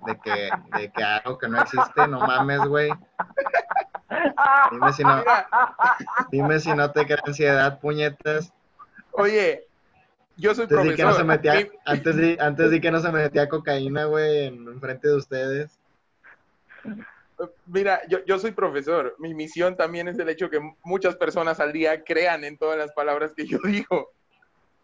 [0.07, 2.91] de que, de que algo que no existe, no mames, güey.
[4.71, 5.25] Dime si no,
[6.31, 8.53] dime si no te crea ansiedad, puñetas.
[9.13, 9.67] oye,
[10.41, 11.27] yo soy Antes di que no se profesor.
[11.27, 15.15] metía, antes di, antes di que no se metía cocaína, güey, en, en frente de
[15.17, 15.79] ustedes.
[17.67, 19.15] Mira, yo, yo soy profesor.
[19.19, 22.93] Mi misión también es el hecho que muchas personas al día crean en todas las
[22.93, 24.11] palabras que yo digo.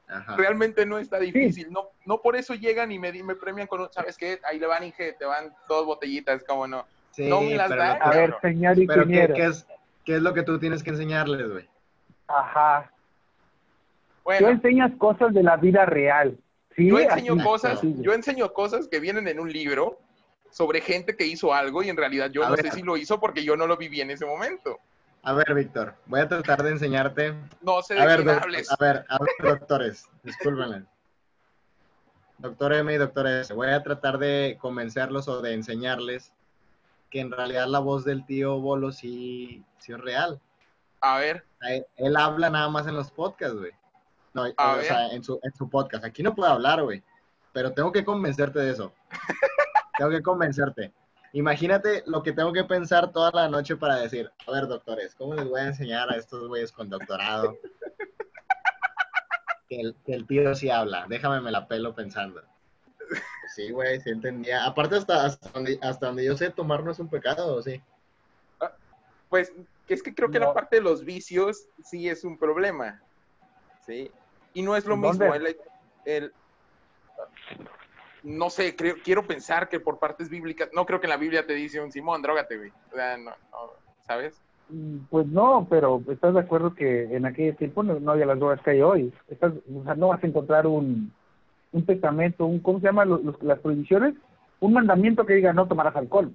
[0.08, 0.36] Ajá.
[0.36, 1.70] Realmente no está difícil.
[1.72, 4.38] No, no por eso llegan y me, me premian con, un- ¿sabes qué?
[4.44, 6.86] Ahí le van, Inge, te van dos botellitas, como no.
[7.10, 9.34] Sí, no me las pero, da, A ver, señor pero ¿qué, ingeniero.
[9.34, 9.66] qué es,
[10.04, 11.68] ¿qué es lo que tú tienes que enseñarles, güey?
[12.28, 12.90] Ajá.
[14.26, 16.36] Tú Bueno, enseñas cosas de la vida real.
[16.74, 16.88] ¿sí?
[16.88, 17.94] yo enseño Así, cosas, así.
[18.00, 20.00] yo enseño cosas que vienen en un libro
[20.50, 22.66] sobre gente que hizo algo y en realidad yo A no ver.
[22.66, 24.80] sé si lo hizo porque yo no lo viví en ese momento.
[25.22, 28.42] A ver, Víctor, voy a tratar de enseñarte No sé de A ver, quién doc-
[28.42, 28.70] hables.
[28.72, 30.84] a ver, a ver, doctores, discúlpenme.
[32.38, 36.32] Doctor M y doctor S, voy a tratar de convencerlos o de enseñarles
[37.10, 40.40] que en realidad la voz del tío Bolo sí, sí es real.
[41.00, 43.70] A ver, Él, él habla nada más en los podcasts, güey.
[44.36, 44.84] No, A o ver.
[44.84, 46.04] sea, en su, en su podcast.
[46.04, 47.02] Aquí no puedo hablar, güey.
[47.54, 48.92] Pero tengo que convencerte de eso.
[49.98, 50.92] tengo que convencerte.
[51.32, 55.34] Imagínate lo que tengo que pensar toda la noche para decir, a ver, doctores, ¿cómo
[55.34, 57.56] les voy a enseñar a estos güeyes con doctorado?
[59.68, 61.06] que, el, que el tío sí habla.
[61.08, 62.42] Déjame me la pelo pensando.
[63.54, 64.66] Sí, güey, sí entendía.
[64.66, 67.80] Aparte, hasta, hasta, donde, hasta donde yo sé, tomar no es un pecado, ¿o sí?
[69.30, 69.52] pues
[69.88, 70.46] que es que creo que No.
[70.48, 73.00] la parte de los vicios sí es un problema.
[73.84, 74.10] ¿Sí?
[74.56, 75.34] Y no es lo mismo.
[75.34, 75.54] El,
[76.06, 76.32] el-
[78.22, 81.46] no sé, creo, quiero pensar que por partes bíblicas, no creo que en la Biblia
[81.46, 82.70] te dice un Simón, drógate, güey.
[82.90, 83.58] O sea, no, no,
[84.06, 84.40] ¿sabes?
[84.70, 88.38] Mm, Pues no, pero estás de acuerdo que en aquel tiempo no, no había las
[88.38, 89.12] drogas que hay hoy.
[89.28, 91.12] Estás, o sea, no vas a encontrar un,
[91.72, 94.14] un testamento, un, ¿cómo se llama los- los- las prohibiciones?
[94.60, 96.32] Un mandamiento que diga no tomarás alcohol.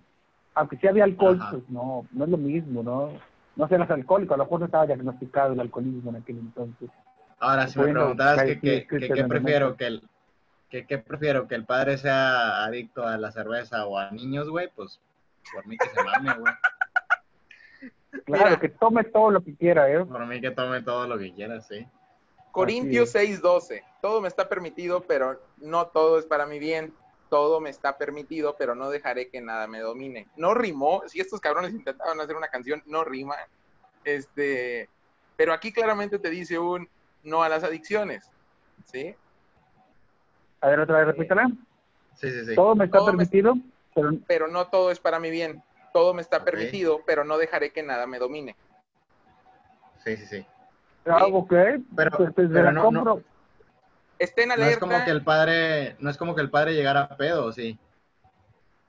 [0.53, 1.51] Aunque sí había alcohol, Ajá.
[1.51, 3.09] pues no, no es lo mismo, ¿no?
[3.55, 6.89] No serás alcohólico, a lo mejor no estaba diagnosticado el alcoholismo en aquel entonces.
[7.41, 10.03] Ahora, si me ahí que, que- que que- prefiero, que el,
[10.69, 14.69] que, qué prefiero, que el padre sea adicto a la cerveza o a niños, güey,
[14.75, 15.01] pues
[15.51, 16.53] por mí que se mame, güey.
[18.25, 18.59] Claro, Mira.
[18.59, 20.05] que tome todo lo que quiera, ¿eh?
[20.05, 21.87] Por mí que tome todo lo que quiera, sí.
[22.51, 23.81] Corintios Así 6:12.
[24.01, 26.93] Todo me está permitido, pero no todo es para mi bien.
[27.29, 30.27] Todo me está permitido, pero no dejaré que nada me domine.
[30.35, 31.01] No rimó.
[31.07, 33.35] Si estos cabrones intentaban hacer una canción, no rima.
[34.03, 34.89] Este,
[35.37, 36.87] pero aquí claramente te dice un
[37.23, 38.29] no a las adicciones.
[38.85, 39.15] ¿Sí?
[40.61, 41.49] A ver, otra vez, repítela.
[42.15, 42.55] Sí, sí, sí.
[42.55, 43.55] Todo me está Todo me- permitido,
[43.95, 45.63] pero Pero no todo es para mi bien.
[45.93, 48.55] Todo me está permitido, pero no dejaré que nada me domine.
[50.03, 50.45] Sí, sí, sí.
[51.05, 51.49] ah, ok,
[51.95, 53.03] Pero- pues, pues, pero la no- compro.
[53.03, 53.23] no-
[54.19, 54.79] Estén No es alerta.
[54.81, 57.77] como que el padre, no es como que el padre llegara a pedo, sí.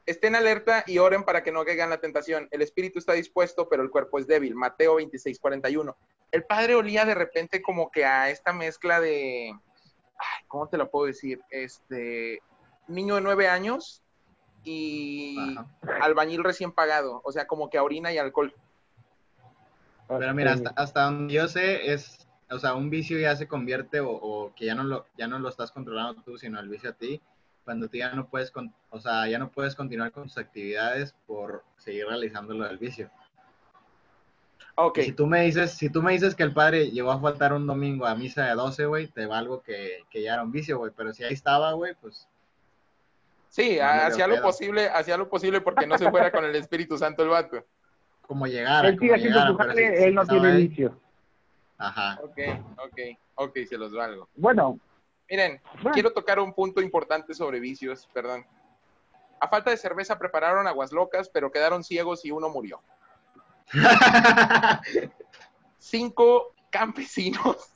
[0.05, 2.49] Estén alerta y oren para que no caigan la tentación.
[2.51, 4.55] El espíritu está dispuesto, pero el cuerpo es débil.
[4.55, 5.97] Mateo 26, 41.
[6.33, 9.51] El padre olía de repente como que a esta mezcla de.
[10.19, 11.41] Ay, ¿Cómo te lo puedo decir?
[11.51, 12.41] Este.
[12.89, 14.03] Niño de nueve años
[14.65, 15.67] y Ajá.
[16.01, 17.21] albañil recién pagado.
[17.25, 18.53] O sea, como que a orina y alcohol.
[20.09, 24.01] Pero mira, hasta, hasta donde yo sé es, o sea, un vicio ya se convierte
[24.01, 26.91] o, o que ya no lo ya no lo estás controlando tú, sino el vicio
[26.91, 27.21] a ti,
[27.65, 31.15] cuando tú ya no puedes, con- o sea, ya no puedes continuar con tus actividades
[31.27, 33.11] por seguir realizando lo del vicio.
[34.97, 37.67] Si tú me dices, si tú me dices que el padre llegó a faltar un
[37.67, 40.93] domingo a misa de 12, güey, te valgo que, que ya era un vicio, güey,
[40.97, 42.27] pero si ahí estaba, güey, pues
[43.49, 44.45] sí, no hacía lo pedo.
[44.45, 47.65] posible, hacía lo posible porque no se fuera con el Espíritu Santo el vato.
[48.27, 51.01] como llegara, Él como sigue haciendo llegara, su jale, si él no tiene ahí, vicio.
[51.77, 52.19] Ajá.
[52.23, 52.39] Ok,
[52.79, 52.99] ok,
[53.35, 54.29] ok, se los valgo.
[54.37, 54.79] Bueno,
[55.29, 58.45] Miren, bueno, quiero tocar un punto importante sobre vicios, perdón.
[59.41, 62.81] A falta de cerveza prepararon aguas locas, pero quedaron ciegos y uno murió.
[65.79, 67.73] Cinco campesinos.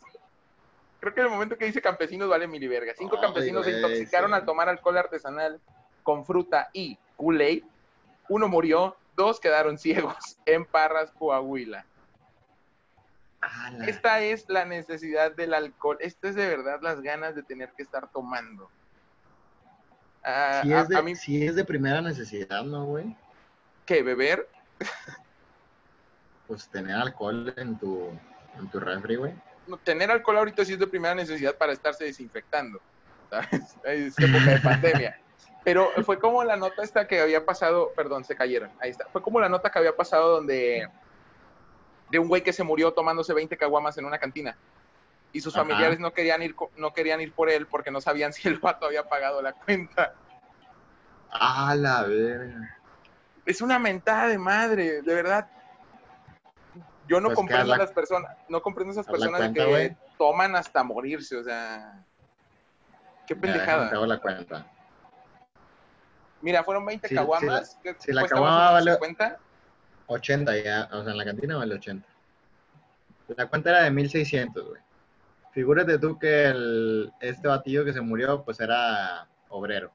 [1.01, 2.93] Creo que en el momento que dice campesinos vale mil verga.
[2.97, 4.35] Cinco Ay, campesinos se intoxicaron sí.
[4.35, 5.61] al tomar alcohol artesanal
[6.03, 7.65] con fruta y Kool-Aid.
[8.29, 11.85] Uno murió, dos quedaron ciegos en Parras, Coahuila.
[13.41, 13.85] Ala.
[13.87, 15.99] Esta es la necesidad del alcohol.
[16.01, 18.69] Esta es de verdad las ganas de tener que estar tomando.
[20.25, 23.17] Ah, Si es, de, a mí, sí es de primera necesidad, ¿no, güey?
[23.85, 24.03] ¿qué?
[24.03, 24.49] ¿Beber?
[26.47, 28.11] Pues tener alcohol en tu,
[28.59, 29.35] en tu refri, güey.
[29.67, 32.81] No, tener alcohol ahorita sí es de primera necesidad para estarse desinfectando.
[33.31, 33.77] ¿sabes?
[33.85, 35.17] Es época de pandemia.
[35.65, 39.05] Pero fue como la nota esta que había pasado, perdón, se cayeron, ahí está.
[39.11, 40.89] Fue como la nota que había pasado donde
[42.11, 44.57] de un güey que se murió tomándose 20 caguamas en una cantina.
[45.33, 45.65] Y sus Ajá.
[45.65, 48.87] familiares no querían ir no querían ir por él porque no sabían si el vato
[48.87, 50.13] había pagado la cuenta.
[51.31, 52.79] Ah, la verga.
[53.45, 55.49] Es una mentada de madre, de verdad.
[57.09, 59.97] Yo no Pues comprendo la- a las personas, no comprendo a esas personas cuenta, que
[60.19, 62.05] toman hasta morirse, o sea,
[63.27, 63.89] qué Ya, pendejada.
[63.91, 64.67] hago la cuenta.
[66.41, 69.39] Mira, fueron 20 Si- caguamas, si la caguama vale- 50.
[70.07, 72.07] 80 ya, o sea, en la cantina vale 80.
[73.29, 74.81] La cuenta era de 1600, güey.
[75.53, 79.91] Figúrate tú que el, este batillo que se murió, pues era obrero.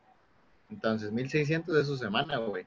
[0.69, 2.65] Entonces, 1600 de su semana, güey.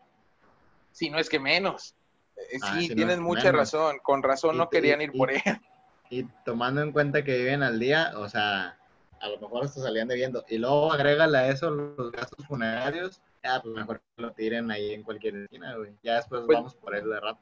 [0.92, 1.94] Si no es que menos.
[2.36, 3.58] Eh, Ah, sí, si tienes mucha menos.
[3.72, 3.98] razón.
[4.02, 5.40] Con razón Y no querían ir por él.
[6.10, 8.76] Y tomando en cuenta que viven al día, o sea,
[9.20, 10.44] a lo mejor hasta salían debiendo.
[10.48, 14.92] Y luego agrégale a eso los gastos funerarios, ya, pues mejor que lo tiren ahí
[14.92, 15.92] en cualquier esquina, güey.
[16.02, 17.40] Ya después Pues- vamos por él de rato.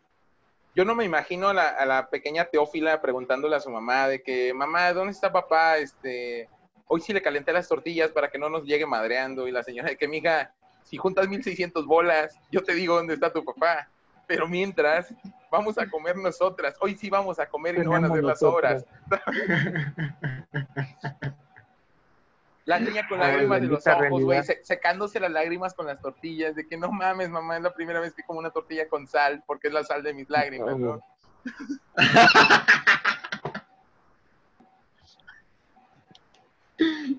[0.74, 4.22] Yo no me imagino a la, a la pequeña Teófila preguntándole a su mamá de
[4.22, 5.76] que, mamá, ¿dónde está papá?
[5.76, 6.48] Este,
[6.86, 9.46] hoy sí le calenté las tortillas para que no nos llegue madreando.
[9.48, 13.30] Y la señora de que, mija, si juntas 1600 bolas, yo te digo dónde está
[13.32, 13.88] tu papá.
[14.32, 15.14] Pero mientras,
[15.50, 16.74] vamos a comer nosotras.
[16.80, 18.86] Hoy sí vamos a comer y no van a hacer las horas.
[22.64, 26.66] La niña con lágrimas de los ojos, güey, secándose las lágrimas con las tortillas, de
[26.66, 29.66] que no mames, mamá, es la primera vez que como una tortilla con sal, porque
[29.66, 31.00] es la sal de mis lágrimas, ¿no?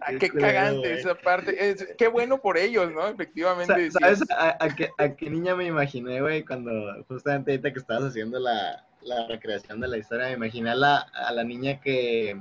[0.02, 1.70] Ah, Qué cagante esa parte.
[1.70, 3.08] Es, qué bueno por ellos, ¿no?
[3.08, 3.92] Efectivamente.
[3.92, 6.44] Sí ¿Sabes es- a, a qué, a qué niña me imaginé, güey?
[6.44, 6.72] Cuando
[7.08, 10.98] justamente ahorita que estabas haciendo la, la recreación de la historia, me imaginé a la,
[11.00, 12.38] a la niña que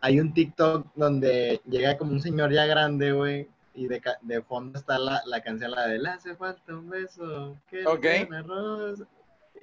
[0.00, 4.78] hay un TikTok donde llega como un señor ya grande, güey, y de, de fondo
[4.78, 8.06] está la, la canción, la de Le hace falta un beso, que Ok.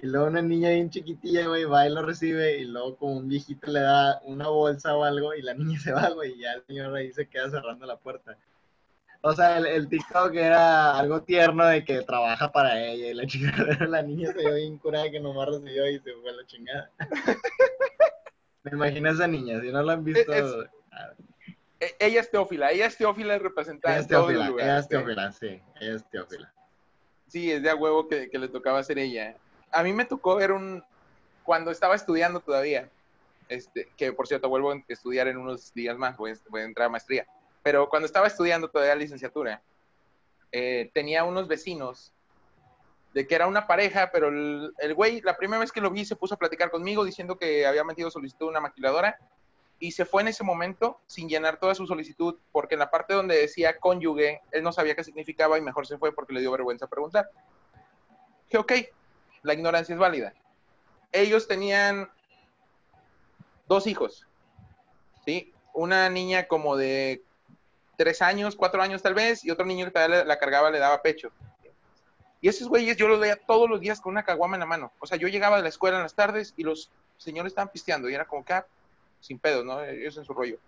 [0.00, 0.02] arroz".
[0.02, 3.28] Y luego una niña bien chiquitilla, güey, va y lo recibe, y luego como un
[3.28, 6.52] viejito le da una bolsa o algo, y la niña se va, güey, y ya
[6.52, 8.36] el señor ahí se queda cerrando la puerta.
[9.22, 13.26] O sea, el, el TikTok era algo tierno de que trabaja para ella y la
[13.26, 16.46] chingada, la niña se dio bien curada que nomás recibió y se fue a la
[16.46, 16.90] chingada.
[18.62, 20.32] Me imagino a esa niña, si no la han visto.
[20.32, 20.68] Es-
[21.78, 24.88] E- Ella es Teófila, ella es Teófila representada Ella es en Teófila, ella es sí.
[24.90, 25.46] Teófila, sí,
[25.80, 26.54] ella es Teófila.
[27.28, 29.36] Sí, es de a huevo que, que le tocaba ser ella.
[29.76, 30.82] A mí me tocó ver un.
[31.44, 32.90] Cuando estaba estudiando todavía,
[33.48, 36.90] este, que por cierto vuelvo a estudiar en unos días más, voy, a- entrar a
[36.90, 37.26] maestría.
[37.62, 39.62] Pero cuando estaba estudiando todavía licenciatura,
[40.50, 42.14] eh, tenía unos vecinos
[43.12, 46.06] de que era una pareja, pero el, el güey, la primera vez que lo vi,
[46.06, 49.18] se puso a platicar conmigo diciendo que había metido solicitud a una maquiladora
[49.78, 53.12] y se fue en ese momento sin llenar toda su solicitud, porque en la parte
[53.12, 56.50] donde decía cónyuge, él no sabía qué significaba y mejor se fue porque le dio
[56.50, 57.28] vergüenza preguntar.
[58.46, 58.72] Dije, ok,
[59.46, 60.34] la ignorancia es válida.
[61.12, 62.10] Ellos tenían
[63.68, 64.26] dos hijos,
[65.24, 65.52] ¿sí?
[65.72, 67.22] Una niña como de
[67.96, 71.00] tres años, cuatro años tal vez, y otro niño que todavía la cargaba, le daba
[71.00, 71.30] pecho.
[72.40, 74.92] Y esos güeyes yo los veía todos los días con una caguama en la mano.
[74.98, 78.10] O sea, yo llegaba de la escuela en las tardes y los señores estaban pisteando
[78.10, 78.66] y era como que, ah,
[79.20, 79.82] sin pedos, ¿no?
[79.82, 80.58] Ellos en su rollo.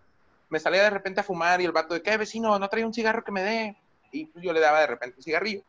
[0.49, 2.59] Me salía de repente a fumar y el vato de, ¿qué vecino?
[2.59, 3.77] No trae un cigarro que me dé.
[4.13, 5.63] Y yo le daba de repente un cigarrillo.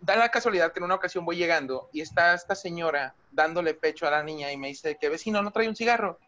[0.00, 4.06] Da la casualidad que en una ocasión voy llegando y está esta señora dándole pecho
[4.06, 5.42] a la niña y me dice, ¿qué vecino?
[5.42, 6.18] ¿No trae un cigarro?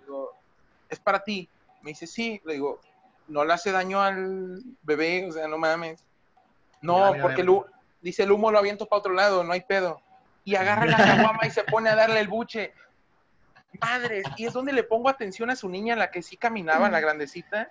[0.00, 0.32] Digo,
[0.88, 1.48] es para ti.
[1.82, 2.40] Me dice, sí.
[2.44, 2.80] Le digo,
[3.28, 6.04] no le hace daño al bebé, o sea, no mames.
[6.80, 7.60] No, Mira, mira, porque el mira.
[7.60, 7.66] hu-
[8.00, 10.00] dice el humo lo aviento para otro lado, no hay pedo.
[10.44, 10.96] Y agarra la
[11.32, 12.72] caguama y se pone a darle el buche.
[13.80, 17.00] Madres, y es donde le pongo atención a su niña, la que sí caminaba, la
[17.00, 17.70] grandecita.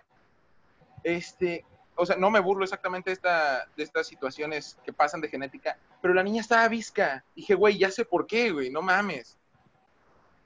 [1.04, 1.66] Este,
[1.98, 5.78] o sea, no me burlo exactamente de, esta, de estas situaciones que pasan de genética,
[6.02, 7.24] pero la niña estaba visca.
[7.36, 9.38] Dije, güey, ya sé por qué, güey, no mames.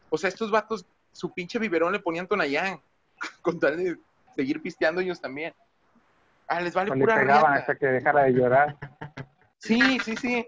[0.09, 2.81] O sea, estos vatos, su pinche biberón le ponían Tonayán,
[3.41, 3.97] con tal de
[4.35, 5.53] seguir pisteando ellos también.
[6.47, 7.59] Ah, les vale O le pura pegaban riata.
[7.59, 8.77] hasta que dejara de llorar.
[9.57, 10.47] Sí, sí, sí.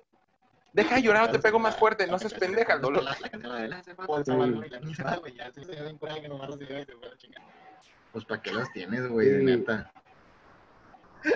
[0.73, 3.03] Deja de llorar o te pego más fuerte, no seas pendeja, el dolor.
[8.11, 9.45] Pues para qué los tienes, güey, Sí.
[9.45, 9.91] neta.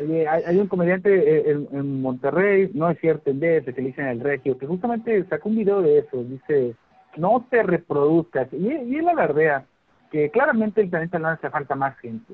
[0.02, 1.10] Oye, hay, un comediante
[1.50, 5.24] eh, en, Monterrey, no es cierto, en DF, que le dicen el Regio, que justamente
[5.26, 6.76] sacó un video de eso, dice,
[7.16, 9.66] no te reproduzcas, y, y él alardea
[10.12, 12.34] que claramente el planeta no hace falta más gente,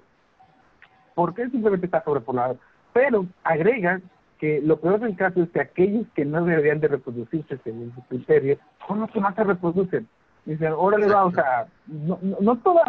[1.15, 2.57] porque él simplemente está sobrepoblado,
[2.91, 4.01] pero agrega
[4.39, 8.01] que lo peor del caso es que aquellos que no deberían de reproducirse según su
[8.07, 10.07] criterio, son los que más se reproducen.
[10.45, 12.83] Dicen, órale, va, o sea, no, no, no toda,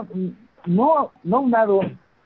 [0.66, 1.80] no, no unado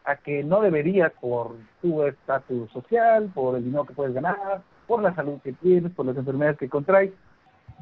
[0.08, 5.02] a que no deberías por tu estatus social, por el dinero que puedes ganar, por
[5.02, 7.12] la salud que tienes, por las enfermedades que contraes.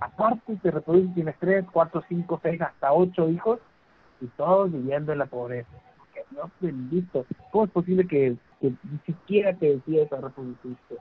[0.01, 3.61] Aparte, te reproduces, tienes tres, cuatro, cinco, seis, hasta ocho hijos
[4.21, 5.71] y todos viviendo en la pobreza.
[6.13, 7.25] Que no, bendito.
[7.53, 10.97] ¿Cómo es posible que, que ni siquiera te decidas a reproducirte?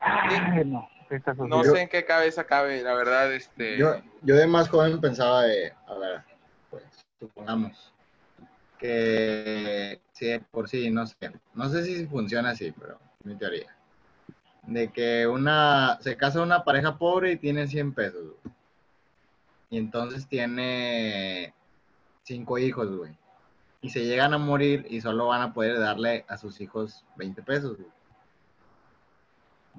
[0.00, 0.86] Ay, no.
[1.48, 3.78] No sé en qué cabeza cabe, la verdad, este...
[3.78, 6.20] Yo, yo de más joven pensaba de, a ver,
[6.68, 6.84] pues,
[7.18, 7.94] supongamos
[8.78, 11.16] que si de por sí, no sé,
[11.54, 13.76] no sé si funciona así, pero mi teoría.
[14.62, 18.54] De que una, se casa una pareja pobre y tiene 100 pesos, güey.
[19.70, 21.52] Y entonces tiene
[22.22, 23.12] cinco hijos, güey.
[23.80, 27.42] Y se llegan a morir y solo van a poder darle a sus hijos 20
[27.42, 27.90] pesos, güey.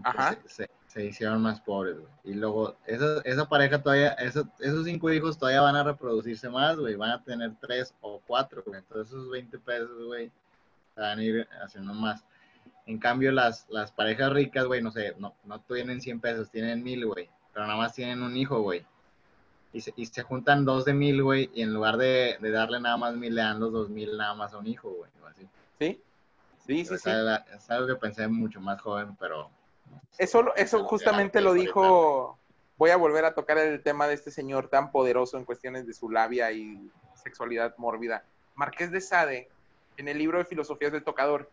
[0.04, 0.38] Ajá.
[0.46, 2.12] Se, se- hicieron más pobres, güey.
[2.26, 6.76] Y luego, esa, esa pareja todavía, esos, esos cinco hijos todavía van a reproducirse más,
[6.78, 6.96] güey.
[6.96, 8.80] Van a tener tres o cuatro, güey.
[8.80, 10.32] Entonces esos 20 pesos, güey,
[10.98, 12.24] van a ir haciendo más.
[12.86, 16.84] En cambio, las, las parejas ricas, güey, no sé, no, no tienen 100 pesos, tienen
[16.84, 17.30] mil, güey.
[17.54, 18.86] Pero nada más tienen un hijo, güey.
[19.72, 22.80] Y se, y se juntan dos de mil, güey, y en lugar de, de darle
[22.80, 25.12] nada más mil, le dan los dos mil nada más a un hijo, güey.
[25.30, 25.48] así.
[25.78, 26.02] ¿Sí?
[26.66, 27.04] Sí, sí, O sí.
[27.04, 29.52] sea, la- es algo que pensé mucho más joven, pero...
[30.18, 32.38] Eso, eso justamente lo dijo.
[32.78, 35.94] Voy a volver a tocar el tema de este señor tan poderoso en cuestiones de
[35.94, 38.24] su labia y sexualidad mórbida.
[38.56, 39.50] Marqués de Sade,
[39.98, 41.50] en el libro de Filosofías del Tocador,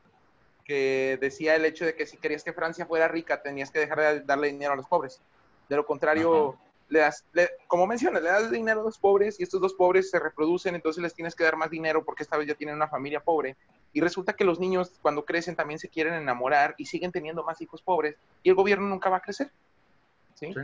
[0.65, 3.99] que decía el hecho de que si querías que Francia fuera rica, tenías que dejar
[4.01, 5.21] de darle dinero a los pobres.
[5.69, 6.57] De lo contrario,
[6.89, 10.11] le das, le- como mencionas, le das dinero a los pobres y estos dos pobres
[10.11, 12.89] se reproducen, entonces les tienes que dar más dinero porque esta vez ya tienen una
[12.89, 13.57] familia pobre.
[13.97, 17.63] Y resulta que los niños cuando crecen también se quieren enamorar y siguen teniendo más
[17.63, 19.49] hijos pobres y el gobierno nunca va a crecer.
[20.35, 20.53] ¿sí?
[20.53, 20.61] Sí.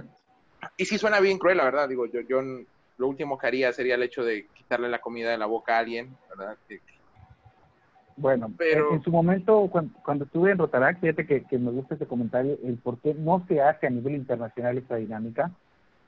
[0.77, 1.89] Y sí suena bien cruel, la verdad.
[1.89, 5.39] Digo, yo, yo lo último que haría sería el hecho de quitarle la comida de
[5.39, 6.59] la boca a alguien, ¿verdad?
[8.19, 11.71] Bueno, Pero- en, en su momento, cuando, cuando estuve en Rotaract, fíjate que, que me
[11.71, 15.51] gusta ese comentario, el por qué no se hace a nivel internacional esta dinámica,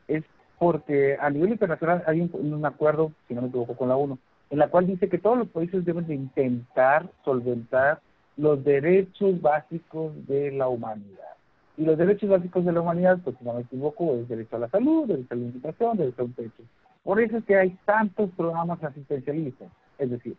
[0.09, 0.25] es
[0.59, 4.19] porque a nivel internacional hay un, un acuerdo, si no me equivoco, con la ONU,
[4.55, 8.01] en la cual dice que todos los países deben de intentar solventar
[8.37, 11.35] los derechos básicos de la humanidad.
[11.77, 14.61] Y los derechos básicos de la humanidad, pues si no me equivoco, es derecho a
[14.61, 16.63] la salud, derecho a la alimentación, derecho a un techo.
[17.03, 19.73] Por eso es que hay tantos programas asistencialistas.
[19.99, 20.37] Es decir,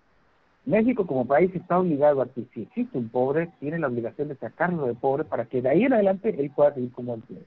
[0.64, 4.38] México como país está obligado a que si existe un pobre, tiene la obligación de
[4.38, 7.44] sacarlo de pobre para que de ahí en adelante él pueda seguir como empleo.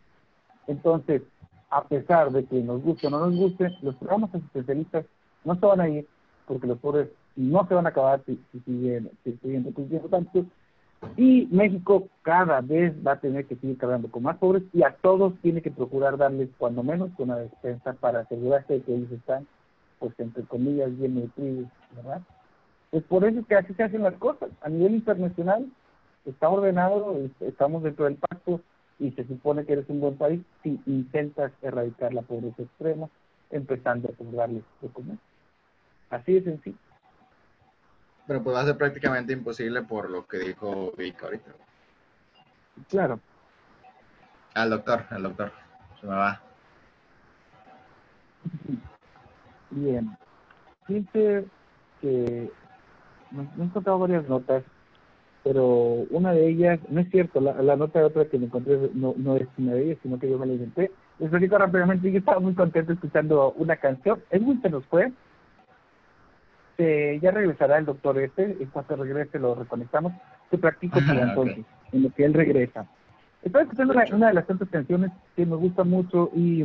[0.66, 1.22] Entonces,
[1.70, 5.06] a pesar de que nos guste o no nos guste, los programas asistencialistas
[5.46, 6.06] no se van a ir
[6.48, 9.72] porque los pobres no se van a acabar si, siguen, si siguen
[10.10, 10.46] tanto.
[11.16, 14.96] Y México cada vez va a tener que seguir cargando con más pobres y a
[15.00, 19.46] todos tiene que procurar darles cuando menos una despensa para asegurarse de que ellos están,
[20.00, 22.22] pues entre comillas, bien nutridos, ¿verdad?
[22.90, 24.50] Es por eso que así se hacen las cosas.
[24.62, 25.66] A nivel internacional
[26.24, 28.60] está ordenado, estamos dentro del pacto
[28.98, 33.08] y se supone que eres un buen país si intentas erradicar la pobreza extrema,
[33.50, 35.16] empezando por darles comer.
[36.10, 36.76] Así de sencillo.
[38.26, 41.50] Pero pues va a ser prácticamente imposible por lo que dijo Vic ahorita.
[42.88, 43.20] Claro.
[44.54, 45.52] Al doctor, al doctor.
[46.00, 46.40] Se me va.
[49.70, 50.16] Bien.
[50.86, 51.46] Fíjense
[52.00, 52.50] que
[53.30, 54.62] me he encontrado varias notas,
[55.44, 55.64] pero
[56.10, 59.14] una de ellas, no es cierto, la, la nota de otra que me encontré no,
[59.16, 60.90] no es una de ellas, sino que yo me la inventé.
[61.18, 64.22] Les explico rápidamente, yo estaba muy contento escuchando una canción.
[64.40, 65.12] Muy se nos fue.
[66.78, 70.12] Ya regresará el doctor este, en cuanto regrese lo reconectamos.
[70.50, 72.86] Se practica entonces, en lo que él regresa.
[73.42, 76.64] Estaba escuchando una, una, de las tantas canciones que me gusta mucho y,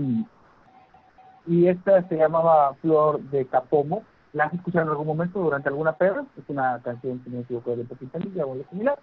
[1.47, 4.03] y esta se llamaba Flor de Capomo
[4.33, 7.43] la has escuchado en algún momento durante alguna perra, es una canción, si no me
[7.43, 8.99] equivoco, de Paquitanilla o algo similar,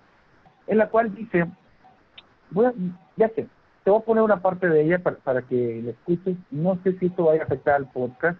[0.67, 1.47] en la cual dice,
[2.51, 2.75] voy a,
[3.17, 3.47] ya sé,
[3.85, 6.99] te voy a poner una parte de ella para, para que la escuches, no sé
[6.99, 8.39] si esto vaya a afectar al podcast.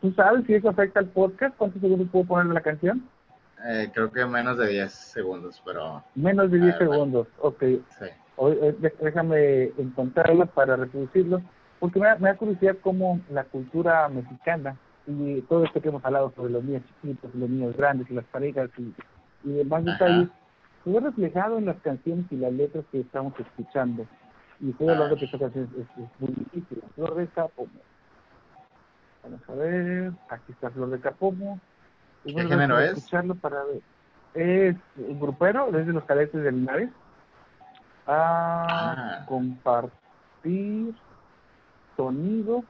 [0.00, 1.56] ¿Tú sabes si eso afecta al podcast?
[1.56, 3.08] ¿Cuántos segundos puedo poner de la canción?
[3.66, 6.02] Eh, creo que menos de 10 segundos, pero...
[6.14, 7.60] Menos de 10 segundos, ok.
[7.60, 8.06] Sí.
[8.40, 11.42] Eh, déjame encontrarla para reproducirlo,
[11.80, 14.76] porque me da, me da curiosidad cómo la cultura mexicana
[15.08, 18.26] y todo esto que hemos hablado sobre los niños chiquitos, los niños grandes y las
[18.26, 18.94] parejas y,
[19.44, 20.28] y demás detalles,
[20.84, 24.06] se ve reflejado en las canciones y las letras que estamos escuchando.
[24.60, 26.82] Y estoy hablando que esta canción es, muy difícil.
[26.94, 27.70] Flor de Capomo.
[29.28, 31.60] Vamos a ver, aquí está Flor de Capomo.
[32.24, 32.96] ¿Qué género es?
[32.96, 33.82] Escucharlo para ver.
[34.32, 36.88] Es un grupero, desde los cadetes del Linares.
[38.06, 39.26] ah.
[39.28, 40.94] compartir
[41.94, 42.64] sonido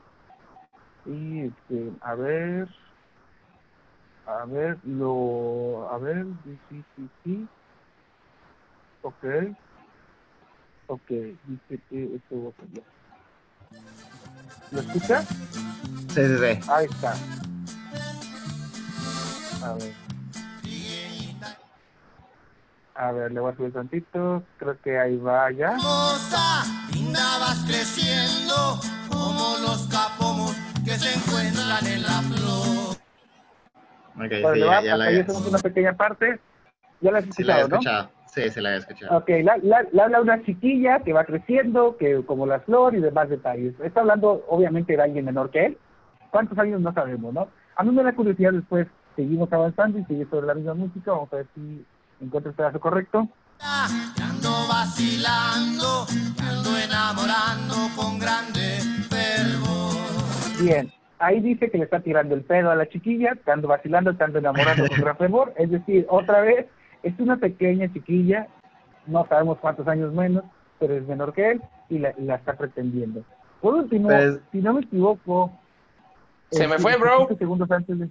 [1.07, 2.69] y este, a ver,
[4.27, 6.27] a ver, lo, a ver,
[6.69, 7.49] sí, sí, sí,
[9.03, 9.25] ok,
[10.89, 12.85] ok, dice que esto va a cambiar.
[14.73, 15.23] ¿Lo escucha?
[16.19, 16.71] Sí, sí, sí.
[16.73, 17.15] Ahí está.
[19.65, 19.93] A ver.
[22.97, 24.43] A ver, le voy a subir tantito.
[24.59, 25.77] Creo que ahí va ya.
[25.77, 32.97] vas creciendo como los capomos que se encuentran en la flor.
[34.17, 35.09] Ok, sí, ya, ya la
[35.49, 36.41] una pequeña parte.
[37.01, 38.11] Ya la has escuchado, sí, la ¿no?
[38.27, 39.19] Sí, se la he escuchado.
[39.19, 43.01] Ok, la, la, la, habla una chiquilla que va creciendo, que como la flor y
[43.01, 43.79] demás detalles.
[43.85, 45.79] Está hablando, obviamente, de alguien menor que él.
[46.31, 46.81] ¿Cuántos años?
[46.81, 47.49] No sabemos, ¿no?
[47.77, 51.13] A mí me da curiosidad después, seguimos avanzando y seguir sobre la misma música.
[51.13, 51.85] Vamos a ver si
[52.21, 53.29] encuentro el pedazo correcto.
[53.61, 56.07] Ando vacilando,
[56.41, 58.79] ando enamorando con grande
[60.61, 64.39] Bien, ahí dice que le está tirando el pedo a la chiquilla, estando vacilando, estando
[64.41, 65.53] enamorando con gran fervor.
[65.57, 66.67] Es decir, otra vez,
[67.03, 68.49] es una pequeña chiquilla,
[69.07, 70.43] no sabemos cuántos años menos,
[70.81, 73.23] pero es menor que él y la, está pretendiendo.
[73.61, 75.53] Por último, pues, si no me equivoco...
[76.51, 77.29] Se me fue, bro.
[77.39, 78.09] segundos antes de...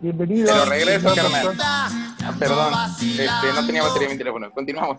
[0.00, 0.48] Bienvenido.
[0.52, 1.56] Pero regreso, carnal.
[1.60, 4.50] Ah, perdón, este, no tenía batería en mi teléfono.
[4.50, 4.98] Continuamos.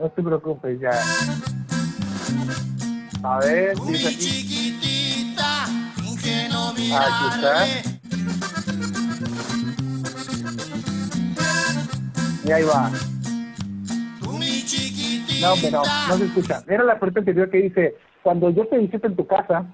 [0.00, 0.90] No te preocupes, ya.
[3.24, 4.58] A ver, dice aquí.
[6.94, 7.66] Aquí está.
[12.44, 12.90] Y ahí va.
[15.40, 16.62] No, pero no se escucha.
[16.68, 19.66] Era la parte anterior que dice, cuando yo te visito en tu casa,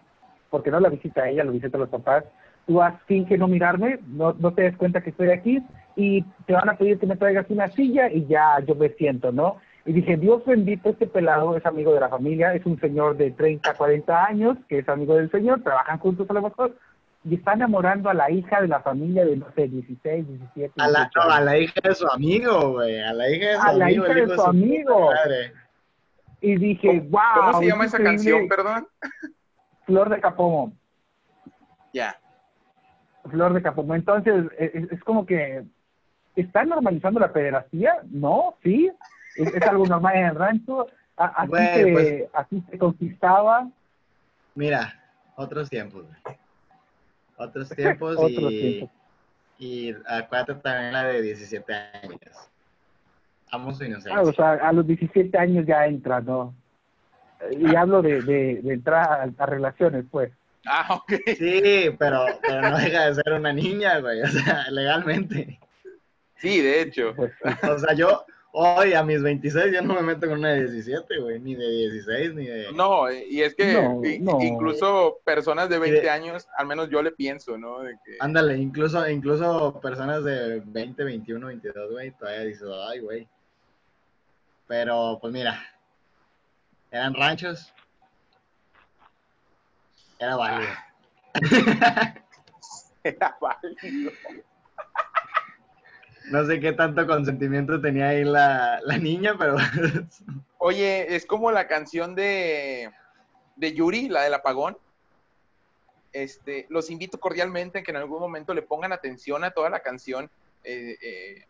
[0.50, 2.24] porque no la visita ella, lo visita los papás,
[2.66, 5.62] tú has finge no mirarme, no, no te des cuenta que estoy aquí
[5.96, 9.32] y te van a pedir que me traigas una silla y ya yo me siento,
[9.32, 9.56] ¿no?
[9.84, 13.30] Y dije, Dios bendito, este pelado es amigo de la familia, es un señor de
[13.30, 16.76] 30, 40 años, que es amigo del señor, trabajan juntos a lo mejor,
[17.24, 20.74] y está enamorando a la hija de la familia de, no sé, 16, 17.
[20.76, 23.00] A la, a la hija de su amigo, güey.
[23.00, 23.78] A la hija de su a amigo.
[23.78, 25.10] la hija de su amigo.
[26.40, 27.20] Y dije, wow.
[27.34, 28.86] ¿Cómo se llama esa canción, perdón?
[29.88, 30.70] Flor de Capomo.
[31.94, 32.14] Ya.
[33.30, 33.94] Flor de Capomo.
[33.94, 35.64] Entonces, e, e, es, como que.
[36.36, 37.94] ¿Está normalizando la pederastía?
[38.10, 38.90] No, sí.
[39.36, 40.86] Es, algo normal en el rancho.
[41.16, 43.66] así, se, pues así se conquistaba.
[44.54, 44.92] Mira,
[45.36, 46.04] otros tiempos.
[47.38, 48.96] Otros tiempos Otros y, tiempos.
[49.58, 52.20] y acuérdate también la de 17 años.
[53.50, 54.32] Amo su Ah, o inocencia.
[54.34, 56.54] sea, a los 17 años ya entra, ¿no?
[57.52, 59.04] Y hablo de, de, de entrar
[59.38, 60.30] a, a relaciones, pues.
[60.66, 61.12] Ah, ok.
[61.38, 65.58] Sí, pero, pero no deja de ser una niña, güey, o sea, legalmente.
[66.36, 67.14] Sí, de hecho.
[67.16, 67.32] pues.
[67.68, 71.20] O sea, yo hoy a mis 26 yo no me meto con una de 17,
[71.20, 72.72] güey, ni de 16, ni de...
[72.72, 74.38] No, y es que No, i- no.
[74.42, 77.80] incluso personas de Y 20 de- años, al menos yo le pienso, ¿no?
[77.80, 83.28] De que, Ándale, incluso, incluso personas de 20, 21, 22, güey, todavía dices, ay, güey.
[84.66, 85.60] Pero, pues mira,
[86.90, 87.72] eran ranchos.
[90.18, 90.72] Era válido.
[93.04, 94.12] era válido.
[96.30, 99.56] No sé qué tanto consentimiento tenía ahí la, la niña, pero
[100.58, 102.90] Oye, es como la canción de,
[103.56, 104.76] de Yuri, la del apagón.
[106.12, 109.80] Este, los invito cordialmente a que en algún momento le pongan atención a toda la
[109.80, 110.28] canción.
[110.64, 111.44] Eh, eh,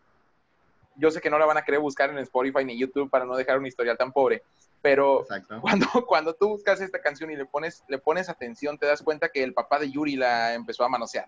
[0.95, 3.35] yo sé que no la van a querer buscar en Spotify ni YouTube para no
[3.35, 4.43] dejar un historial tan pobre,
[4.81, 5.59] pero exacto.
[5.61, 9.29] cuando, cuando tú buscas esta canción y le pones, le pones atención, te das cuenta
[9.29, 11.27] que el papá de Yuri la empezó a manosear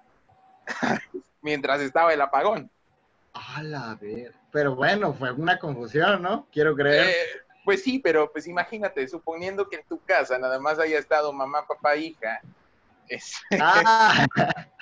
[1.41, 2.69] mientras estaba el apagón.
[3.33, 4.33] A la ver.
[4.51, 6.47] Pero bueno, fue una confusión, ¿no?
[6.51, 7.07] Quiero creer.
[7.07, 7.13] Eh,
[7.63, 11.65] pues sí, pero pues imagínate, suponiendo que en tu casa nada más haya estado mamá,
[11.65, 12.41] papá, hija.
[13.07, 14.25] es- ¡Ah!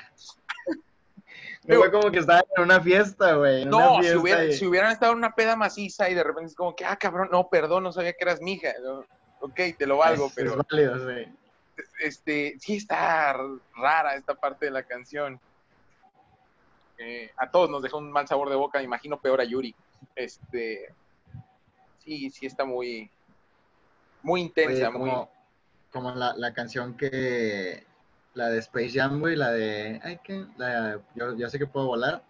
[1.78, 3.66] Fue como que estaba en una fiesta, güey.
[3.66, 6.48] no, si, fiesta hubiera- y- si hubieran estado en una peda maciza y de repente
[6.50, 8.74] es como que, ah, cabrón, no, perdón, no sabía que eras mi hija.
[8.84, 9.06] ¿no?
[9.42, 11.32] Ok, te lo valgo, es- pero Es válido, sí.
[12.02, 13.36] este, sí está
[13.76, 15.40] rara esta parte de la canción.
[16.98, 19.74] Eh, a todos nos dejó un mal sabor de boca, me imagino peor a Yuri.
[20.16, 20.94] Este,
[22.04, 23.10] sí, sí está muy,
[24.22, 25.10] muy intensa, Oye, muy.
[25.10, 25.32] como,
[25.92, 27.86] como la, la canción que.
[28.34, 30.00] La de Space Jam, güey, la de.
[30.04, 30.46] Ay, que.
[30.58, 32.24] La, yo, yo sé que puedo volar.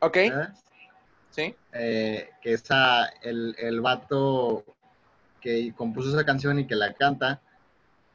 [0.00, 0.54] Ok, ¿verdad?
[1.30, 1.54] sí.
[1.72, 3.06] Eh, que esa.
[3.22, 4.64] El, el vato
[5.40, 7.40] que compuso esa canción y que la canta.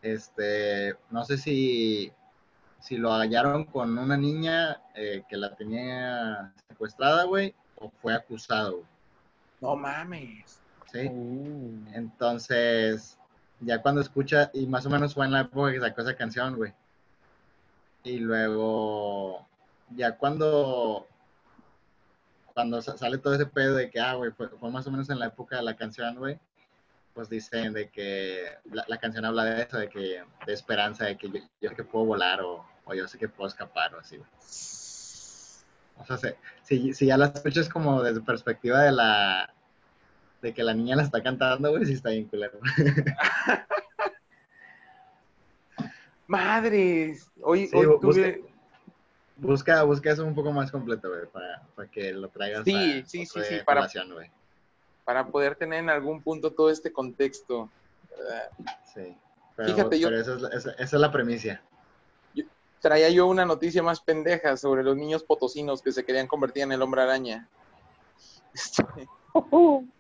[0.02, 0.96] Este.
[1.12, 2.12] No sé si.
[2.80, 8.84] Si lo hallaron con una niña eh, que la tenía secuestrada, güey, o fue acusado,
[9.60, 10.60] No mames.
[10.92, 11.08] ¿sí?
[11.08, 13.18] Uh, Entonces,
[13.62, 16.56] ya cuando escucha, y más o menos fue en la época que sacó esa canción,
[16.56, 16.74] güey.
[18.04, 19.48] Y luego,
[19.96, 21.08] ya cuando,
[22.54, 25.20] cuando sa- sale todo ese pedo de que, ah, güey, fue, más o menos en
[25.20, 26.40] la época de la canción, güey,
[27.14, 28.46] pues dicen de que
[28.88, 31.30] la, canción habla de eso, de que, de esperanza, de que
[31.62, 34.30] yo, sé que puedo volar o, o yo sé que puedo escapar o así, güey.
[35.98, 39.55] O sea, se- si, si ya la escuchas como desde perspectiva de la,
[40.42, 42.60] de que la niña la está cantando, güey, sí está bien culero.
[46.28, 47.30] Madres.
[47.42, 48.44] Hoy, Sí, hoy tuve-
[49.38, 53.06] Busca, busca eso un poco más completo, güey, para, para que lo traigas Sí, a,
[53.06, 53.88] sí, sí, sí, para-
[55.04, 57.70] para poder tener en algún punto todo este contexto.
[58.18, 58.50] ¿verdad?
[58.94, 59.16] Sí.
[59.58, 61.62] Pero, Fíjate, yo- pero esa, es la, esa, esa es la premisa.
[62.82, 66.72] Traía yo una noticia más pendeja sobre los niños potosinos que se querían convertir en
[66.72, 67.48] el hombre araña.
[68.54, 68.84] Este,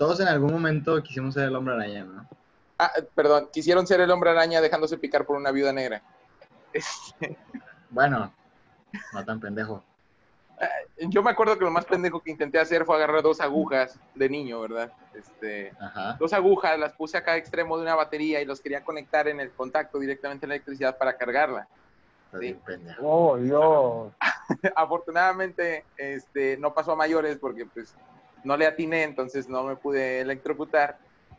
[0.00, 2.26] Todos en algún momento quisimos ser el hombre araña, ¿no?
[2.78, 6.02] ah, perdón, quisieron ser el hombre araña dejándose picar por una viuda negra.
[6.72, 7.36] Este,
[7.90, 8.32] Bueno,
[9.12, 9.84] no tan pendejo.
[11.00, 14.30] yo me acuerdo que lo más pendejo que intenté hacer fue agarrar dos agujas de
[14.30, 14.90] niño, ¿verdad?
[15.12, 16.16] Este, Ajá.
[16.18, 19.38] dos agujas, las puse a cada extremo de una batería y los quería conectar en
[19.38, 21.68] el contacto directamente a la electricidad para cargarla.
[22.40, 22.58] Sí.
[23.02, 24.14] oh, Dios.
[24.76, 27.94] Afortunadamente, este, no pasó a mayores porque pues
[28.44, 30.98] no le atiné, entonces no me pude electrocutar.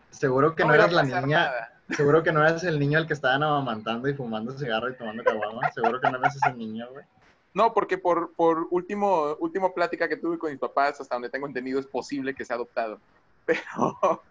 [0.09, 1.81] Seguro que no, eras la niña, nada.
[1.89, 5.23] seguro que no eras el niño al que estaban amamantando y fumando cigarro y tomando
[5.23, 5.71] caguama.
[5.71, 7.05] Seguro que no eras ese niño, güey.
[7.53, 11.47] No, porque por, por último, último plática que tuve con mis papás, hasta donde tengo
[11.47, 12.99] entendido, es posible que sea adoptado.
[13.45, 14.21] Pero,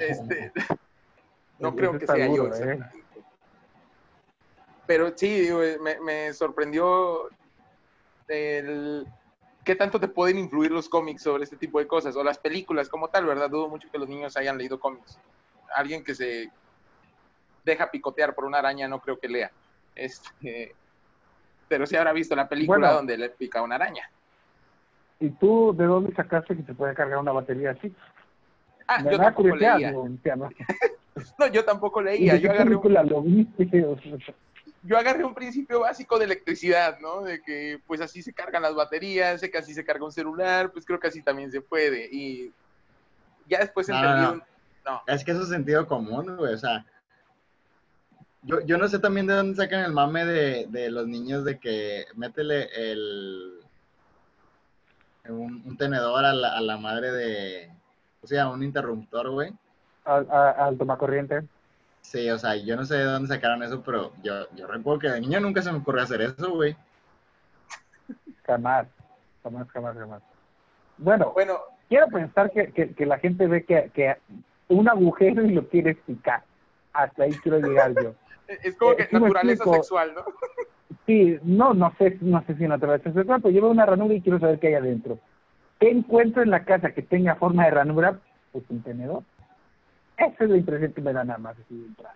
[0.00, 0.52] este,
[1.58, 2.46] no creo que sea yo.
[2.46, 2.48] ¿eh?
[2.48, 3.02] exactamente.
[4.86, 5.48] Pero sí,
[5.80, 7.28] me, me sorprendió
[8.28, 9.06] el
[9.64, 12.88] qué tanto te pueden influir los cómics sobre este tipo de cosas, o las películas
[12.88, 13.48] como tal, ¿verdad?
[13.50, 15.18] Dudo mucho que los niños hayan leído cómics.
[15.74, 16.50] Alguien que se
[17.64, 19.50] deja picotear por una araña no creo que lea.
[19.94, 20.74] Este,
[21.68, 22.94] pero sí habrá visto la película Bueno.
[22.94, 24.10] donde le pica una araña.
[25.20, 27.94] ¿Y tú de dónde sacaste que se puede cargar una batería así?
[28.88, 29.92] Ah, Me yo tampoco leía.
[31.38, 31.46] ¿no?
[31.52, 32.32] Yo tampoco ¿Y leía.
[32.34, 33.68] qué Yo agarré, un, lo viste?
[34.84, 37.22] Yo agarré un principio básico de electricidad, ¿no?
[37.22, 40.72] De que pues así se cargan las baterías, sé que así se carga un celular,
[40.72, 42.08] pues creo que así también se puede.
[42.10, 42.52] Y
[43.48, 44.32] ya después No, entendí no, no.
[44.32, 44.42] un-
[44.84, 45.02] no.
[45.06, 46.54] Es que eso es sentido común, güey.
[46.54, 46.84] O sea,
[48.44, 51.60] Yo, yo no sé también de dónde sacan el mame de, de los niños de
[51.60, 53.60] que métele el
[55.28, 57.70] un, un tenedor a la, a la madre de,
[58.20, 59.52] o sea, un interruptor, güey.
[60.04, 61.42] Al, a- al tomacorriente.
[62.02, 65.08] Sí, o sea, yo no sé de dónde sacaron eso, pero yo, yo recuerdo que
[65.08, 66.76] de niño nunca se me ocurrió hacer eso, güey.
[68.44, 68.86] Jamás.
[69.42, 70.22] Jamás, jamás, jamás.
[70.98, 74.16] Bueno, Bueno, quiero pensar que, que, que la gente ve que, que
[74.68, 76.44] un agujero y lo quiere picar.
[76.92, 78.14] Hasta ahí quiero llegar yo.
[78.48, 79.74] es como Eh, que me naturaleza explico.
[79.74, 80.24] sexual, ¿no?
[81.06, 84.20] Sí, no, no sé, no sé si naturaleza sexual, pero yo veo una ranura y
[84.20, 85.18] quiero saber qué hay adentro.
[85.80, 88.20] ¿Qué encuentro en la casa que tenga forma de ranura?
[88.52, 89.24] Pues un tenedor.
[90.26, 92.14] Esa es la impresión que me da nada más así de entrada.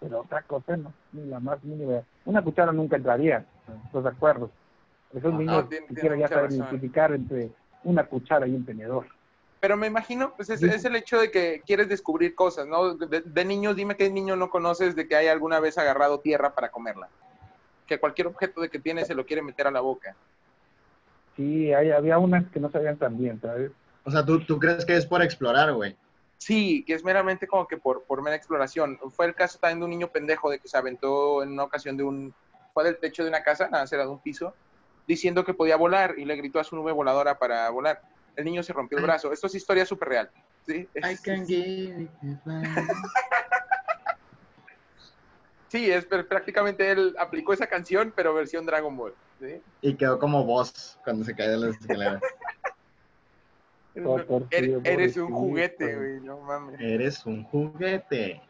[0.00, 2.02] Pero otra cosa no, ni la más mínima.
[2.24, 3.44] Una cuchara nunca entraría,
[3.86, 4.50] ¿estás de acuerdo?
[5.12, 6.52] Esos No, niños tiene quisiera ya razón.
[6.56, 7.50] identificar entre
[7.84, 9.06] una cuchara y un tenedor.
[9.60, 10.66] Pero me imagino, pues es, Sí.
[10.66, 12.94] es el hecho de que quieres descubrir cosas, ¿no?
[12.94, 16.54] De, de niños, dime qué niño no conoces de que haya alguna vez agarrado tierra
[16.54, 17.08] para comerla.
[17.88, 20.14] Que cualquier objeto de que tiene se lo quiere meter a la boca.
[21.36, 23.72] Sí, hay, había unas que no sabían tan bien, ¿sabes?
[24.04, 25.96] O sea, ¿tú, tú crees que es por explorar, güey?
[26.38, 28.98] Sí, que es meramente como que por, por mera exploración.
[29.10, 31.96] Fue el caso también de un niño pendejo de que se aventó en una ocasión
[31.96, 32.34] de un...
[32.72, 34.54] Fue del techo de una casa, nada, era de un piso,
[35.06, 38.00] diciendo que podía volar y le gritó a su nube voladora para volar.
[38.36, 39.32] El niño se rompió el brazo.
[39.32, 40.30] Esto es historia súper real.
[40.64, 40.74] ¿sí?
[40.74, 42.08] I Es- can give
[42.44, 42.62] fly.
[45.68, 49.14] Sí, es pr- prácticamente él aplicó esa canción, pero versión Dragon Ball.
[49.40, 49.60] ¿sí?
[49.82, 52.22] Y quedó como voz cuando se cae de las escaleras.
[54.84, 56.80] Eres, un juguete, güey, no mames.
[56.80, 58.40] Eres un juguete.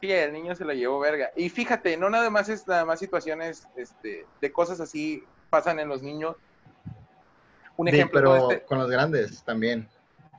[0.00, 1.30] Sí, el niño se lo llevó verga.
[1.36, 5.88] Y fíjate, no nada más es nada más situaciones este, de cosas así pasan en
[5.88, 6.36] los niños.
[7.76, 9.88] Un Sí, ejemplo, pero este- con los grandes también.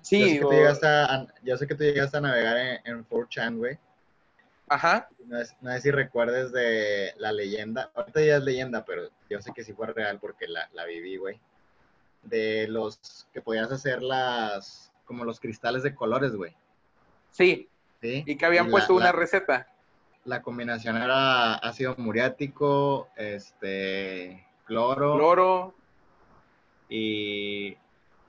[0.01, 2.57] sí, yo, sé que o- tú llegaste a, yo sé que tú llegaste a navegar
[2.57, 3.77] en, en 4chan, güey.
[4.69, 7.91] ajá, No, es- no sé si recuerdes de la leyenda.
[7.93, 11.17] Ahorita ya es leyenda, pero yo sé que sí fue real porque la, la viví,
[11.17, 11.39] güey.
[12.21, 14.91] De los que podías hacer las.
[15.05, 16.55] como los cristales de colores, güey.
[17.31, 17.67] sí,
[18.01, 18.23] ¿Sí?
[18.25, 19.67] y que habían puesto una la- receta.
[20.25, 24.45] La combinación era ácido muriático, este.
[24.65, 25.73] cloro, Cloro,
[26.89, 27.75] y.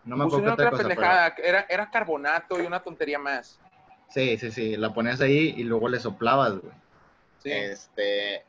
[0.05, 0.83] No me acuerdo otra cosa.
[0.85, 3.61] pero- pendejada, era, era carbonato y una tontería más.
[4.09, 4.77] Sí, sí, sí.
[4.77, 6.73] La ponías ahí y luego le soplabas, güey.
[7.43, 7.51] Sí.
[7.53, 8.45] Este,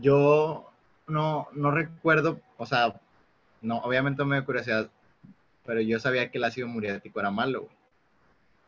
[0.00, 0.70] yo
[1.06, 3.00] no, no recuerdo, o sea,
[3.62, 4.88] no, obviamente me dio curiosidad,
[5.64, 7.76] pero yo sabía que el ácido muriático era malo, güey.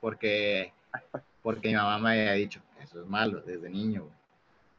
[0.01, 0.73] Porque,
[1.43, 4.15] porque mi mamá me había dicho que eso es malo desde niño, güey.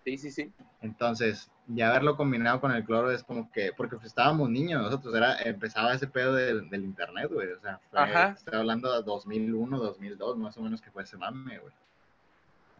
[0.05, 0.51] sí, sí, sí.
[0.81, 5.13] Entonces, ya haberlo combinado con el cloro es como que, porque pues, estábamos niños nosotros,
[5.13, 7.51] era, empezaba ese pedo del, del internet, güey.
[7.51, 7.99] O sea, fue-
[8.31, 11.73] estoy hablando de 2001, 2002, más o menos que fue ese mame, güey.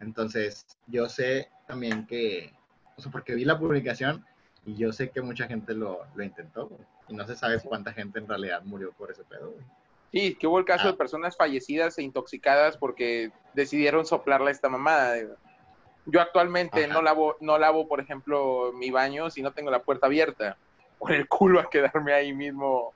[0.00, 2.52] Entonces, yo sé también que,
[2.96, 4.24] o sea, porque vi la publicación
[4.64, 6.80] y yo sé que mucha gente lo, lo intentó, güey.
[7.10, 9.64] Y no se sabe cuánta gente en realidad murió por ese pedo, güey.
[10.12, 10.90] Sí, que hubo el caso Ah.
[10.92, 15.16] de personas fallecidas e intoxicadas porque decidieron soplarle a esta mamada.
[16.06, 16.92] Yo actualmente Ajá.
[16.94, 20.56] no lavo, no lavo, por ejemplo, mi baño si no tengo la puerta abierta.
[20.98, 22.92] Por el culo a quedarme ahí mismo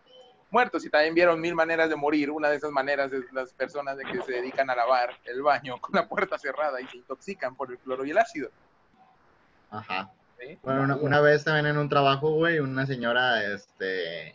[0.51, 0.79] muerto.
[0.81, 4.05] Si también vieron mil maneras de morir, una de esas maneras es las personas de
[4.05, 7.71] que se dedican a lavar el baño con la puerta cerrada y se intoxican por
[7.71, 8.51] el cloro y el ácido.
[9.71, 10.11] Ajá.
[10.41, 10.59] ¿Sí?
[10.62, 14.35] Bueno, una, una vez también en un trabajo, güey, una señora, este,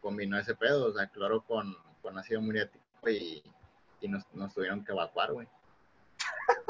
[0.00, 3.42] combinó ese pedo, o sea, cloro con, con ácido muriático y,
[4.00, 5.46] y nos, nos tuvieron que evacuar, güey.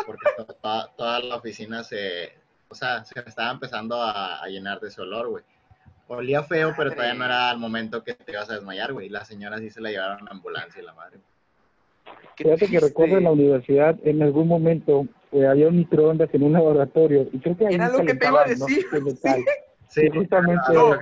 [0.06, 2.32] Porque to- toda, toda la oficina se,
[2.68, 5.44] o sea, se estaba empezando a, a llenar de ese olor, güey.
[6.08, 9.06] Olía feo, pero todavía no era el momento que te ibas a desmayar, güey.
[9.06, 11.20] Y la señora sí se la llevaron a la ambulancia y la madre.
[12.36, 16.52] Fíjate que recuerdo en la universidad, en algún momento, eh, había un microondas en un
[16.52, 18.86] laboratorio y creo que ahí Era lo que te iba a no decir.
[19.88, 21.00] Sí, Y justamente No, eso.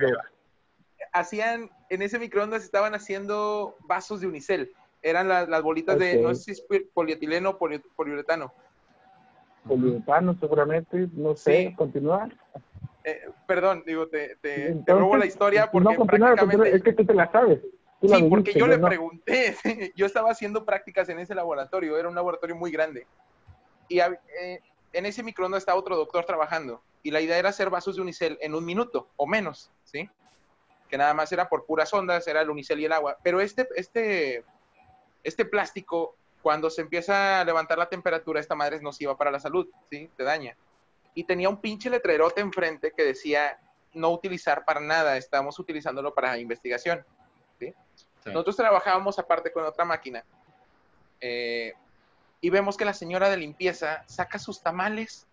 [1.13, 4.71] hacían, en ese microondas estaban haciendo vasos de unicel.
[5.01, 8.51] Eran la- las bolitas de, no sé si es polietileno o poli- poliuretano.
[9.67, 11.75] poliuretano seguramente, no sé, Sí.
[11.75, 12.35] continuar.
[13.03, 16.57] Eh, perdón, digo, te, te, te Entonces, robo la historia porque no, continuar, prácticamente...
[16.57, 17.59] continuar, es que tú te la sabes.
[18.01, 18.87] Tú la Sí, porque yo le no.
[18.87, 19.55] pregunté,
[19.95, 23.07] yo estaba haciendo prácticas en ese laboratorio, era un laboratorio muy grande.
[23.89, 24.61] Y eh,
[24.93, 26.81] en ese microondas estaba otro doctor trabajando.
[27.03, 30.09] Y la idea era hacer vasos de unicel en un minuto o menos, ¿sí?
[30.89, 33.17] Que nada más era por puras ondas, era el unicel y el agua.
[33.23, 34.43] Pero este, este,
[35.23, 39.39] este plástico, cuando se empieza a levantar la temperatura, esta madre es nociva para la
[39.39, 40.09] salud, ¿sí?
[40.15, 40.55] Te daña.
[41.15, 43.59] Y tenía un pinche letrerote enfrente que decía
[43.93, 47.03] no utilizar para nada, estamos utilizándolo para investigación.
[47.59, 47.73] Sí.
[48.25, 50.23] Nosotros trabajábamos aparte con otra máquina
[51.21, 51.73] eh,
[52.41, 55.27] y vemos que la señora de limpieza saca sus tamales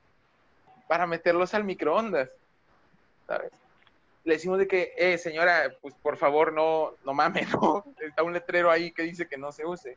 [0.88, 2.30] para meterlos al microondas,
[3.26, 3.52] ¿sabes?
[4.24, 7.84] Le decimos de que, eh, señora, pues por favor, no, no mames, ¿no?
[8.00, 9.96] Está un letrero ahí que dice que no se use.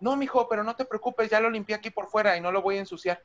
[0.00, 2.62] No, mijo, pero no te preocupes, ya lo limpié aquí por fuera y no lo
[2.62, 3.20] voy a ensuciar.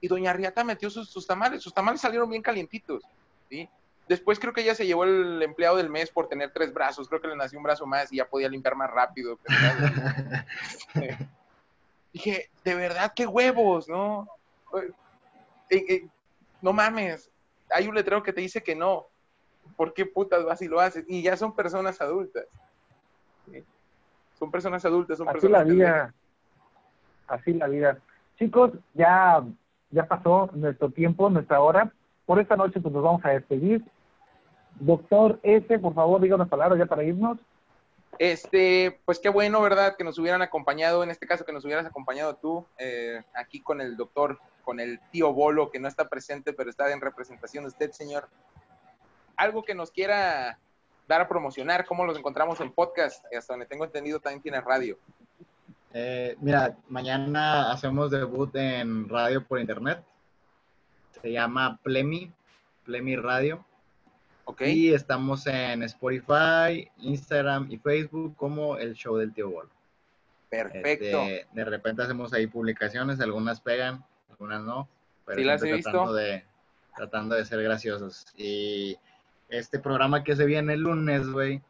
[0.00, 3.02] Y doña Riata metió sus, sus tamales, sus tamales salieron bien calientitos,
[3.48, 3.68] ¿sí?
[4.08, 7.20] Después creo que ella se llevó el empleado del mes por tener tres brazos, creo
[7.20, 9.38] que le nació un brazo más y ya podía limpiar más rápido.
[12.12, 14.28] Dije, de verdad, qué huevos, ¿no?
[15.70, 16.06] Eh, eh,
[16.62, 17.30] no mames,
[17.70, 19.06] hay un letrero que te dice que no.
[19.76, 21.04] ¿Por qué putas vas y lo haces?
[21.08, 22.46] Y ya son personas adultas.
[24.38, 26.14] Son personas adultas, son Así personas la vida.
[27.26, 27.98] Así la vida.
[28.38, 29.42] Chicos, ya,
[29.90, 31.92] ya pasó nuestro tiempo, nuestra hora.
[32.24, 33.84] Por esta noche pues nos vamos a despedir.
[34.78, 37.38] Doctor S, por favor, diga unas palabras ya para irnos.
[38.18, 39.96] Este, pues qué bueno, ¿verdad?
[39.96, 43.80] Que nos hubieran acompañado, en este caso que nos hubieras acompañado tú, eh, aquí con
[43.80, 47.68] el doctor, con el tío Bolo, que no está presente, pero está en representación de
[47.68, 48.28] usted, señor.
[49.36, 50.58] Algo que nos quiera
[51.06, 54.98] dar a promocionar, cómo los encontramos en podcast, hasta donde tengo entendido también tiene radio.
[55.92, 60.02] Eh, mira, mañana hacemos debut en radio por internet.
[61.22, 62.32] Se llama Plemi,
[62.84, 63.64] Plemi Radio.
[64.60, 69.70] Y estamos en Spotify, Instagram y Facebook como el show del tío Bolo.
[70.48, 71.22] Perfecto.
[71.22, 74.88] Este, de repente hacemos ahí publicaciones, algunas pegan, algunas no.
[75.24, 75.90] Pero Sí, las he visto.
[75.90, 76.44] tratando de,
[76.94, 78.26] tratando de ser graciosos.
[78.36, 78.96] Y
[79.48, 81.60] este programa que se viene el lunes, güey,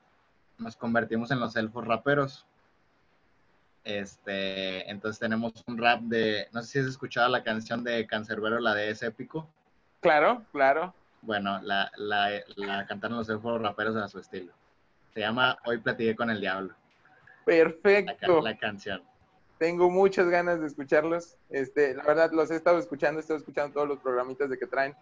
[0.59, 2.47] nos convertimos en los elfos raperos.
[3.85, 8.59] Este, entonces tenemos un rap de, no sé si has escuchado la canción de Cancerbero,
[8.59, 9.49] la de ese épico.
[10.01, 10.93] Claro, claro.
[11.23, 14.53] Bueno, la, la, la cantaron los elfos raperos a su estilo.
[15.15, 18.43] Se llama Hoy platiqué con el diablo, la, Perfecto.
[18.43, 19.03] la canción.
[19.59, 21.37] Tengo muchas ganas de escucharlos.
[21.49, 24.67] Este, la verdad, los he estado escuchando, he estado escuchando todos los programitas de que
[24.67, 24.95] traen.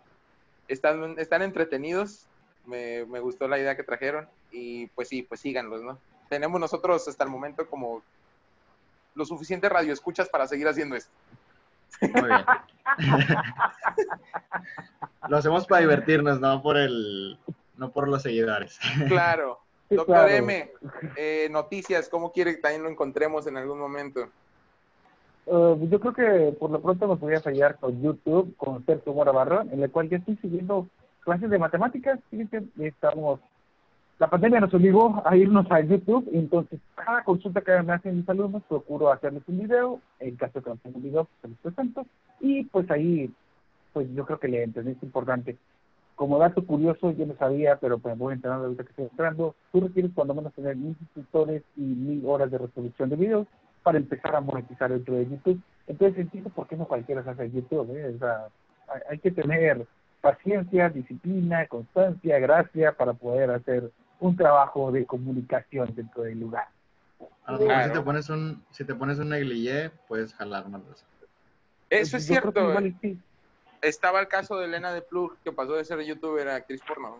[0.69, 2.27] Están, están entretenidos.
[2.65, 4.29] Me, me gustó la idea que trajeron.
[4.53, 5.99] Y pues sí, pues síganlos, ¿no?
[6.29, 8.03] Tenemos nosotros hasta el momento como
[9.15, 11.11] lo suficiente radio escuchas para seguir haciendo esto.
[12.01, 12.45] Muy bien.
[15.29, 17.39] Lo hacemos para divertirnos, no por el,
[17.77, 18.79] no por los seguidores.
[19.09, 19.61] Claro.
[19.89, 20.33] Sí, Doctor claro.
[20.33, 20.71] M,
[21.17, 24.29] eh, noticias, ¿cómo quiere que también lo encontremos en algún momento?
[25.47, 29.33] Eh, yo creo que por lo pronto me podría fallar con YouTube, con Sergio Mora
[29.33, 30.89] Barrón, en el cual ya estoy siguiendo
[31.21, 32.19] clases de matemáticas.
[32.31, 33.41] Fíjense, estamos,
[34.19, 38.29] la pandemia nos obligó a irnos a YouTube, entonces cada consulta que me hacen mis
[38.29, 41.49] alumnos, procuro hacerles un video, en caso de que no tenga un video, pues se
[41.49, 42.07] los presento,
[42.41, 43.31] y pues ahí,
[43.95, 45.57] pues yo creo que le entendí, es importante.
[46.17, 49.81] Como dato curioso, yo no sabía, pero pues voy enterando ahorita que estoy entrando, tú
[49.81, 53.47] requieres cuando menos tener mil suscriptores y mil horas de resolución de videos
[53.83, 55.61] para empezar a monetizar dentro de YouTube.
[55.87, 57.97] Entonces entiendo por qué no cualquiera se hace YouTube.
[57.97, 58.13] ¿eh?
[58.15, 58.47] O sea,
[58.89, 59.87] hay, hay que tener
[60.21, 63.91] paciencia, disciplina, constancia, gracia para poder hacer
[64.21, 66.69] un trabajo de comunicación dentro del lugar.
[67.45, 67.89] A lo mejor Claro.
[67.93, 70.81] si te pones un, si te pones un negligé, puedes jalar más.
[71.91, 72.71] Eso es Yo creo que cierto.
[72.71, 73.19] igual y sí.
[73.85, 77.19] Estaba el caso de Elena de Plug, que pasó de ser youtuber a actriz porno.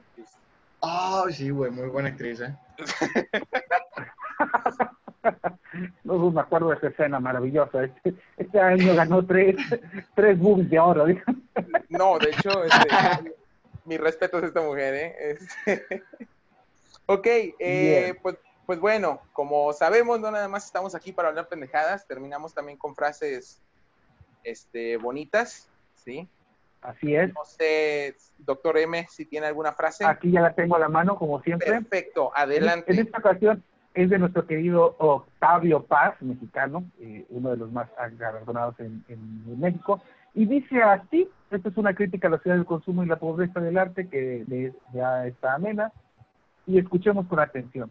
[0.81, 2.57] Ay, sí, güey, muy buena actriz, ¿eh?
[6.05, 7.85] No me acuerdo de esa escena maravillosa.
[7.85, 9.57] Este, este año ganó tres,
[10.15, 11.07] tres boobies de oro.
[11.07, 11.25] dijo.
[11.89, 13.35] No, de hecho, este,
[13.85, 15.17] mi respeto a esta mujer, ¿eh?
[15.31, 16.03] Este,
[17.07, 17.27] ok,
[17.59, 18.37] eh, pues,
[18.67, 22.95] pues bueno, como sabemos, no nada más estamos aquí para hablar pendejadas, terminamos también con
[22.95, 23.61] frases
[24.43, 25.69] este, bonitas,
[26.05, 26.29] ¿sí?
[26.85, 27.33] Así es.
[27.35, 30.05] No sé, doctor M, si tiene alguna frase.
[30.05, 31.67] Aquí ya la tengo a la mano, como siempre.
[31.71, 32.93] Perfecto, En adelante.
[33.01, 33.65] esta ocasión
[33.95, 39.59] es de nuestro querido Octavio Paz, mexicano, eh, uno de los más galardonados en, en
[39.59, 40.03] México.
[40.35, 43.61] Y dice así, esta es una crítica a la ciudad del consumo y la pobreza
[43.61, 45.91] del arte que le- ya está amena.
[46.67, 47.91] Y escuchemos con atención.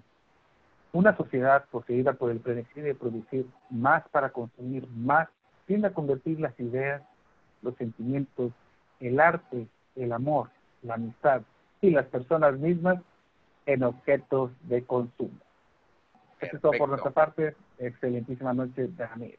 [0.91, 5.27] Una sociedad poseída por el pretensión de producir más para consumir más,
[5.65, 7.01] tiende a convertir las ideas,
[7.63, 8.51] los sentimientos,
[9.03, 10.49] el arte, el amor,
[10.81, 11.41] la amistad
[11.81, 12.99] y las personas mismas
[13.65, 15.37] en objetos de consumo.
[16.39, 17.55] Eso es todo por nuestra parte.
[17.77, 19.37] Excelentísima noche, Daniel.